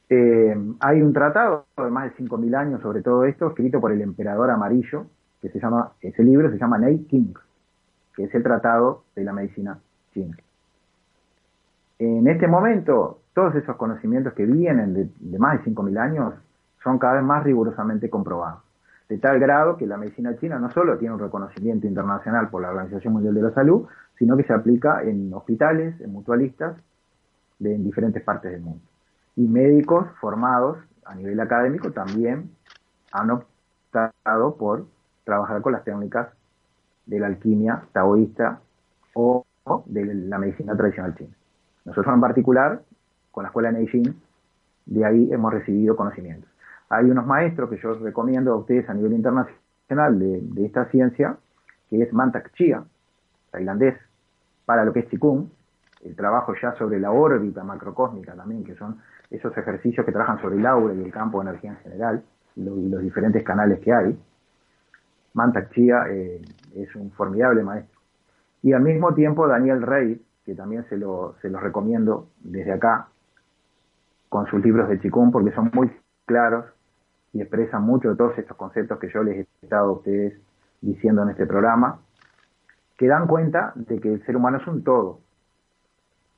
Eh, 0.10 0.56
hay 0.80 1.02
un 1.02 1.12
tratado 1.12 1.66
de 1.76 1.90
más 1.90 2.06
de 2.06 2.26
5.000 2.26 2.56
años 2.56 2.82
sobre 2.82 3.02
todo 3.02 3.26
esto, 3.26 3.48
escrito 3.48 3.82
por 3.82 3.92
el 3.92 4.02
emperador 4.02 4.50
amarillo, 4.50 5.08
que 5.42 5.50
se 5.50 5.60
llama, 5.60 5.92
ese 6.02 6.24
libro 6.24 6.50
se 6.50 6.58
llama 6.58 6.78
Nei 6.78 7.06
King, 7.06 7.34
que 8.16 8.24
es 8.24 8.34
el 8.34 8.44
tratado 8.44 9.04
de 9.16 9.24
la 9.24 9.34
medicina 9.34 9.80
china. 10.14 10.38
En 12.00 12.28
este 12.28 12.48
momento, 12.48 13.22
todos 13.34 13.56
esos 13.56 13.76
conocimientos 13.76 14.34
que 14.34 14.46
vienen 14.46 14.94
de, 14.94 15.40
más 15.40 15.64
de 15.64 15.72
5.000 15.72 16.00
años 16.00 16.34
son 16.84 17.00
cada 17.00 17.16
vez 17.16 17.24
más 17.24 17.44
rigurosamente 17.44 18.10
comprobados, 18.10 18.62
de 19.10 19.18
tal 19.18 19.40
grado 19.40 19.78
que 19.78 19.86
la 19.86 19.98
medicina 19.98 20.38
china 20.38 20.58
no 20.58 20.72
solo 20.72 20.98
tiene 20.98 21.16
un 21.16 21.20
reconocimiento 21.20 21.86
internacional 21.86 22.50
por 22.50 22.62
la 22.62 22.70
Organización 22.70 23.14
Mundial 23.14 23.34
de 23.34 23.42
la 23.42 23.52
Salud, 23.52 23.88
sino 24.18 24.38
que 24.38 24.44
se 24.44 24.54
aplica 24.54 25.04
en 25.04 25.34
hospitales, 25.34 26.00
en 26.00 26.14
mutualistas, 26.14 26.78
de, 27.60 27.76
en 27.76 27.84
diferentes 27.84 28.24
partes 28.24 28.52
del 28.52 28.62
mundo. 28.62 28.87
Y 29.38 29.48
médicos 29.48 30.08
formados 30.20 30.80
a 31.06 31.16
nivel 31.16 31.40
académico 31.40 31.92
también 31.92 32.52
han 33.12 33.32
optado 33.32 34.56
por 34.58 34.86
trabajar 35.24 35.62
con 35.62 35.74
las 35.74 35.84
técnicas 35.84 36.28
de 37.06 37.20
la 37.20 37.28
alquimia 37.28 37.84
taoísta 37.94 38.60
o 39.14 39.46
de 39.86 40.06
la 40.14 40.38
medicina 40.38 40.76
tradicional 40.76 41.16
china. 41.16 41.34
Nosotros 41.86 42.14
en 42.14 42.22
particular, 42.22 42.82
con 43.32 43.44
la 43.44 43.50
escuela 43.50 43.72
de 43.72 43.80
Neijing, 43.80 44.16
de 44.88 45.06
ahí 45.06 45.32
hemos 45.32 45.54
recibido 45.54 45.96
conocimientos. 45.96 46.50
Hay 46.90 47.10
unos 47.10 47.26
maestros 47.26 47.70
que 47.70 47.78
yo 47.78 47.94
recomiendo 47.94 48.54
a 48.54 48.58
ustedes 48.58 48.90
a 48.90 48.94
nivel 48.94 49.14
internacional 49.14 50.20
de, 50.20 50.42
de 50.42 50.66
esta 50.66 50.86
ciencia, 50.86 51.38
que 51.90 52.02
es 52.02 52.12
Mantak 52.14 52.54
Chia, 52.54 52.84
tailandés, 53.52 53.96
para 54.66 54.84
lo 54.84 54.94
que 54.94 55.00
es 55.02 55.06
Qigong, 55.08 55.50
el 56.08 56.16
trabajo 56.16 56.54
ya 56.62 56.74
sobre 56.76 57.00
la 57.00 57.12
órbita 57.12 57.64
macrocósmica 57.64 58.34
también, 58.34 58.64
que 58.64 58.76
son 58.76 59.00
esos 59.30 59.56
ejercicios 59.58 60.06
que 60.06 60.12
trabajan 60.12 60.42
sobre 60.42 60.58
el 60.58 60.66
aura 60.66 60.94
y 60.94 61.04
el 61.04 61.12
campo 61.12 61.42
de 61.42 61.50
energía 61.50 61.72
en 61.72 61.78
general, 61.78 62.24
y, 62.56 62.62
los 62.64 63.02
diferentes 63.02 63.44
canales 63.44 63.80
que 63.80 63.94
hay. 63.94 64.18
Mantak 65.34 65.72
Chia 65.72 66.06
eh, 66.10 66.42
es 66.76 66.96
un 66.96 67.12
formidable 67.12 67.64
maestro. 67.64 68.00
Y 68.64 68.74
al 68.74 68.82
mismo 68.82 69.14
tiempo 69.14 69.48
Daniel 69.48 69.82
Rey, 69.82 70.22
que 70.46 70.56
también 70.56 70.86
se, 70.90 70.98
lo, 70.98 71.36
se 71.42 71.50
los 71.50 71.62
recomiendo 71.62 72.30
desde 72.40 72.72
acá, 72.72 73.10
con 74.30 74.46
sus 74.48 74.64
libros 74.64 74.90
de 74.90 75.00
Qigong, 75.00 75.32
porque 75.32 75.52
son 75.52 75.70
muy 75.74 75.92
claros 76.26 76.66
y 77.34 77.42
expresan 77.42 77.84
mucho 77.84 78.10
de 78.10 78.16
todos 78.16 78.38
estos 78.38 78.58
conceptos 78.58 78.98
que 79.00 79.10
yo 79.10 79.24
les 79.24 79.38
he 79.38 79.48
estado 79.62 79.90
a 79.90 79.92
ustedes 79.94 80.40
diciendo 80.82 81.24
en 81.24 81.30
este 81.30 81.46
programa, 81.46 82.00
que 82.98 83.08
dan 83.08 83.28
cuenta 83.28 83.74
de 83.76 84.00
que 84.00 84.14
el 84.14 84.26
ser 84.26 84.36
humano 84.36 84.58
es 84.58 84.68
un 84.68 84.84
todo, 84.84 85.20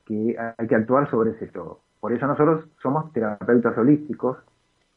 que 0.10 0.36
hay 0.58 0.68
que 0.68 0.76
actuar 0.76 1.08
sobre 1.12 1.32
ese 1.32 1.48
todo. 1.48 1.82
Por 2.00 2.12
eso 2.14 2.26
nosotros 2.26 2.66
somos 2.82 3.14
terapeutas 3.14 3.78
holísticos 3.78 4.38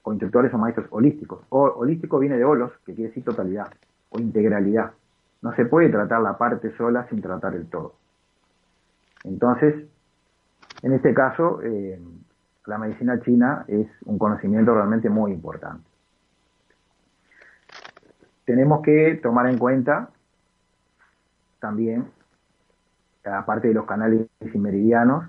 o 0.02 0.12
instructores 0.12 0.52
o 0.54 0.58
maestros 0.58 0.86
holísticos. 0.90 1.42
O, 1.50 1.64
holístico 1.64 2.18
viene 2.18 2.38
de 2.38 2.44
holos, 2.44 2.72
que 2.86 2.94
quiere 2.94 3.08
decir 3.08 3.22
totalidad 3.22 3.68
o 4.08 4.18
integralidad. 4.18 4.92
No 5.42 5.54
se 5.54 5.66
puede 5.66 5.90
tratar 5.90 6.22
la 6.22 6.38
parte 6.38 6.74
sola 6.76 7.06
sin 7.10 7.20
tratar 7.20 7.54
el 7.54 7.66
todo. 7.66 7.94
Entonces, 9.24 9.84
en 10.80 10.94
este 10.94 11.12
caso, 11.12 11.60
eh, 11.62 12.00
la 12.64 12.78
medicina 12.78 13.20
china 13.20 13.66
es 13.68 13.86
un 14.06 14.18
conocimiento 14.18 14.74
realmente 14.74 15.10
muy 15.10 15.32
importante. 15.32 15.84
Tenemos 18.46 18.80
que 18.82 19.20
tomar 19.22 19.46
en 19.46 19.58
cuenta 19.58 20.08
también, 21.60 22.06
aparte 23.24 23.68
de 23.68 23.74
los 23.74 23.86
canales 23.86 24.26
y 24.40 24.58
meridianos, 24.58 25.24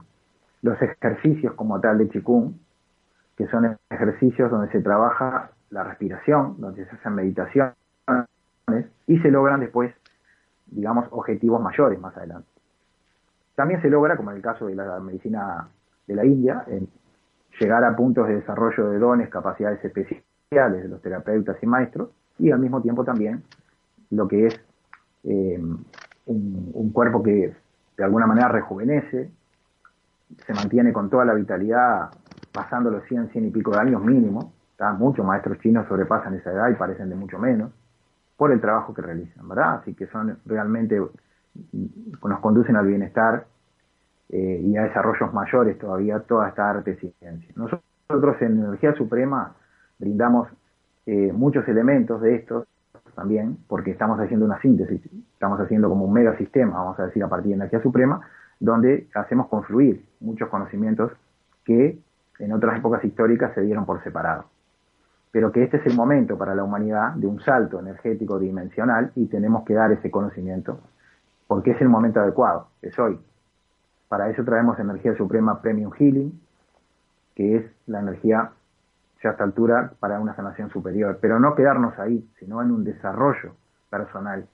los 0.62 0.82
ejercicios 0.82 1.54
como 1.54 1.80
tal 1.80 1.98
de 1.98 2.10
Qigong, 2.10 2.54
que 3.38 3.48
son 3.48 3.78
ejercicios 3.90 4.50
donde 4.50 4.72
se 4.72 4.82
trabaja 4.82 5.52
la 5.70 5.84
respiración, 5.84 6.56
donde 6.60 6.86
se 6.86 6.96
hacen 6.96 7.16
meditaciones 7.16 7.76
y 9.08 9.20
se 9.20 9.32
logran 9.32 9.60
después, 9.60 9.94
digamos, 10.68 11.08
objetivos 11.12 11.62
mayores 11.62 12.00
más 12.00 12.16
adelante. 12.16 12.48
También 13.56 13.82
se 13.82 13.90
logra, 13.90 14.16
como 14.16 14.32
en 14.32 14.38
el 14.38 14.44
caso 14.44 14.68
de 14.68 14.76
la 14.76 15.00
medicina 15.00 15.68
de 16.08 16.16
la 16.16 16.26
India, 16.26 16.66
llegar 17.60 17.84
a 17.84 17.96
puntos 17.96 18.28
de 18.28 18.36
desarrollo 18.36 18.90
de 18.90 19.00
dones, 19.00 19.30
capacidades 19.30 19.84
especiales 19.84 20.84
de 20.84 20.88
los 20.88 21.02
terapeutas 21.02 21.58
y 21.62 21.66
maestros, 21.66 22.10
y 22.40 22.52
al 22.52 22.60
mismo 22.60 22.82
tiempo 22.82 23.04
también 23.04 23.44
lo 24.10 24.28
que 24.28 24.48
es 24.48 24.60
eh, 25.24 25.62
un, 26.26 26.92
cuerpo 26.94 27.24
que 27.24 27.56
de 27.98 28.04
alguna 28.04 28.28
manera 28.28 28.48
rejuvenece, 28.48 29.32
se 30.46 30.54
mantiene 30.54 30.92
con 30.92 31.10
toda 31.10 31.26
la 31.26 31.34
vitalidad 31.34 32.10
pasando 32.52 32.90
los 32.90 33.04
100, 33.06 33.30
100 33.30 33.46
y 33.46 33.50
pico 33.52 33.72
de 33.72 33.80
años 33.80 34.04
mínimo. 34.04 34.54
Muchos 34.98 35.26
maestros 35.26 35.60
chinos 35.60 35.88
sobrepasan 35.88 36.34
esa 36.34 36.52
edad 36.52 36.70
y 36.70 36.74
parecen 36.74 37.08
de 37.08 37.16
mucho 37.16 37.40
menos 37.40 37.72
por 38.36 38.52
el 38.52 38.60
trabajo 38.60 38.94
que 38.94 39.02
realizan, 39.02 39.48
¿verdad? 39.48 39.76
Así 39.76 39.94
que 39.94 40.08
son 40.08 40.38
realmente, 40.46 41.02
nos 41.72 42.40
conducen 42.42 42.76
al 42.76 42.88
bienestar 42.88 43.46
eh, 44.30 44.60
y 44.62 44.76
a 44.76 44.84
desarrollos 44.84 45.34
mayores 45.34 45.78
todavía 45.78 46.20
toda 46.20 46.50
esta 46.50 46.70
arte 46.70 46.98
y 47.02 47.12
ciencia. 47.12 47.50
Nosotros 47.56 48.42
en 48.42 48.64
Energía 48.64 48.94
Suprema 48.96 49.54
brindamos 50.00 50.50
eh, 51.06 51.32
muchos 51.32 51.66
elementos 51.68 52.22
de 52.22 52.36
estos 52.36 52.68
también, 53.16 53.58
porque 53.68 53.92
estamos 53.92 54.20
haciendo 54.20 54.46
una 54.46 54.60
síntesis, 54.62 55.02
estamos 55.34 55.60
haciendo 55.60 55.90
como 55.90 56.06
un 56.06 56.14
mega 56.14 56.38
sistema, 56.38 56.78
vamos 56.78 57.00
a 57.00 57.06
decir, 57.06 57.24
a 57.24 57.28
partir 57.28 57.50
de 57.50 57.56
Energía 57.56 57.82
Suprema, 57.82 58.22
donde 58.60 59.08
hacemos 59.16 59.48
confluir 59.48 60.06
muchos 60.20 60.50
conocimientos 60.50 61.12
que 61.64 62.00
en 62.40 62.54
otras 62.54 62.78
épocas 62.78 63.04
históricas 63.04 63.54
se 63.54 63.62
dieron 63.62 63.86
por 63.86 64.04
separado. 64.04 64.46
Pero 65.32 65.52
que 65.52 65.64
este 65.64 65.78
es 65.78 65.86
el 65.88 65.96
momento 65.96 66.38
para 66.38 66.54
la 66.54 66.64
humanidad 66.64 67.14
de 67.14 67.28
un 67.28 67.40
salto 67.40 67.80
energético 67.80 68.38
dimensional 68.38 69.12
y 69.16 69.26
tenemos 69.26 69.64
que 69.64 69.74
dar 69.74 69.92
ese 69.92 70.12
conocimiento 70.12 70.80
porque 71.48 71.72
es 71.72 71.82
el 71.82 71.90
momento 71.90 72.20
adecuado, 72.20 72.68
es 72.82 72.98
hoy. 73.00 73.20
Para 74.08 74.30
eso 74.30 74.44
traemos 74.44 74.80
Energía 74.80 75.16
Suprema 75.16 75.62
Premium 75.62 75.92
Healing, 75.92 76.40
que 77.36 77.58
es 77.58 77.66
la 77.88 78.00
energía 78.00 78.52
ya 79.24 79.30
a 79.30 79.32
esta 79.34 79.44
altura 79.44 79.94
para 80.00 80.20
una 80.20 80.36
sanación 80.36 80.70
superior, 80.70 81.18
pero 81.22 81.40
no 81.40 81.56
quedarnos 81.56 81.98
ahí, 81.98 82.30
sino 82.40 82.62
en 82.62 82.72
un 82.72 82.84
desarrollo 82.84 83.56
personal, 83.90 84.46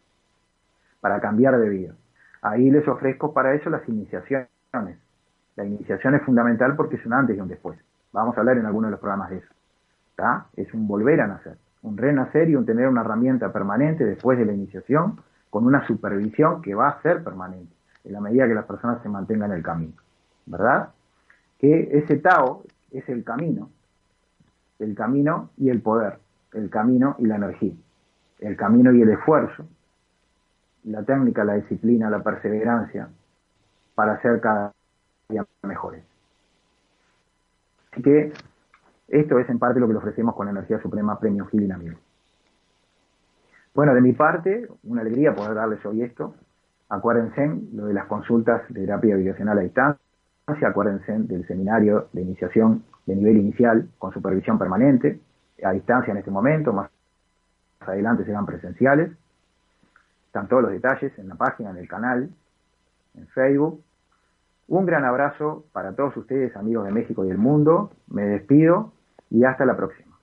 para 1.01 1.19
cambiar 1.19 1.58
de 1.58 1.69
vida. 1.69 1.93
Ahí 2.41 2.69
les 2.69 2.88
ofrezco 2.88 3.34
para 3.34 3.53
eso 3.53 3.69
las 3.69 3.88
iniciaciones. 3.89 4.47
La 5.55 5.65
iniciación 5.65 6.15
es 6.15 6.21
fundamental 6.23 6.75
porque 6.75 6.97
es 6.97 7.05
un 7.05 7.13
antes 7.13 7.38
y 7.38 7.41
un 7.41 7.47
después. 7.47 7.79
Vamos 8.13 8.38
a 8.38 8.39
hablar 8.41 8.58
en 8.58 8.65
alguno 8.65 8.88
de 8.88 8.91
los 8.91 8.99
programas 8.99 9.29
de 9.29 9.38
eso. 9.38 9.53
Es 10.55 10.73
un 10.73 10.88
volver 10.88 11.21
a 11.21 11.27
nacer, 11.27 11.58
un 11.82 11.97
renacer 11.97 12.49
y 12.49 12.55
un 12.55 12.65
tener 12.65 12.88
una 12.89 13.01
herramienta 13.01 13.53
permanente 13.53 14.03
después 14.03 14.38
de 14.38 14.45
la 14.45 14.51
iniciación 14.51 15.21
con 15.49 15.65
una 15.65 15.86
supervisión 15.88 16.62
que 16.62 16.75
va 16.75 16.89
a 16.89 17.01
ser 17.01 17.23
permanente 17.23 17.73
en 18.03 18.13
la 18.13 18.21
medida 18.21 18.47
que 18.47 18.53
las 18.53 18.65
personas 18.65 19.01
se 19.01 19.10
mantengan 19.10 19.51
en 19.51 19.58
el 19.58 19.63
camino. 19.63 19.93
¿Verdad? 20.45 20.89
Que 21.58 21.89
ese 21.97 22.17
Tao 22.17 22.63
es 22.91 23.08
el 23.08 23.23
camino, 23.23 23.69
el 24.80 24.96
camino 24.96 25.52
y 25.58 25.70
el 25.70 25.82
poder, 25.82 26.20
el 26.54 26.70
camino 26.70 27.15
y 27.20 27.26
la 27.26 27.36
energía, 27.36 27.74
el 28.39 28.56
camino 28.56 28.92
y 28.92 29.02
el 29.02 29.10
esfuerzo, 29.10 29.65
la 30.86 31.04
técnica, 31.04 31.44
la 31.44 31.56
disciplina, 31.56 32.10
la 32.10 32.24
perseverancia, 32.24 33.10
para 33.96 34.22
ser 34.22 34.39
cada 34.39 34.74
día 35.28 35.46
mejores. 35.63 36.04
Así 37.92 38.02
que 38.02 38.34
esto 39.10 39.39
es 39.39 39.50
en 39.50 39.60
parte 39.60 39.80
lo 39.80 39.88
que 39.88 39.94
le 39.94 40.00
ofrecemos 40.00 40.36
con 40.36 40.48
Energía 40.48 40.80
Suprema 40.82 41.20
Premio 41.20 41.46
Gil 41.48 41.72
Amigo. 41.72 41.98
Bueno, 43.74 43.94
de 43.94 44.02
mi 44.02 44.13
parte, 44.13 44.68
una 44.84 45.02
alegría 45.02 45.36
poder 45.36 45.56
darles 45.56 45.86
hoy 45.86 46.04
esto. 46.04 46.36
Acuérdense 46.89 47.62
lo 47.74 47.86
de 47.86 47.94
las 47.94 48.06
consultas 48.06 48.62
de 48.70 48.82
terapia 48.82 49.15
vibracional 49.15 49.58
a 49.58 49.62
distancia, 49.62 50.02
acuérdense 50.66 51.12
del 51.12 51.46
seminario 51.48 52.08
de 52.14 52.22
iniciación 52.22 52.84
de 53.06 53.16
nivel 53.16 53.38
inicial 53.38 53.90
con 53.98 54.14
supervisión 54.14 54.58
permanente, 54.58 55.20
a 55.64 55.72
distancia 55.72 56.12
en 56.12 56.18
este 56.18 56.32
momento, 56.32 56.74
más 56.74 56.90
adelante 57.80 58.26
serán 58.26 58.46
presenciales. 58.46 59.12
Están 60.28 60.48
todos 60.48 60.64
los 60.64 60.72
detalles 60.72 61.18
en 61.18 61.28
la 61.28 61.36
página, 61.36 61.72
en 61.72 61.78
el 61.78 61.88
canal, 61.88 62.30
en 63.16 63.28
Facebook. 63.28 63.82
Un 64.68 64.86
gran 64.86 65.04
abrazo 65.04 65.66
para 65.74 65.94
todos 65.96 66.16
ustedes, 66.18 66.56
amigos 66.56 66.86
de 66.86 66.92
México 66.92 67.26
y 67.26 67.30
del 67.30 67.40
mundo. 67.40 67.92
Me 68.08 68.24
despido 68.24 68.94
y 69.32 69.44
hasta 69.44 69.66
la 69.66 69.76
próxima. 69.76 70.16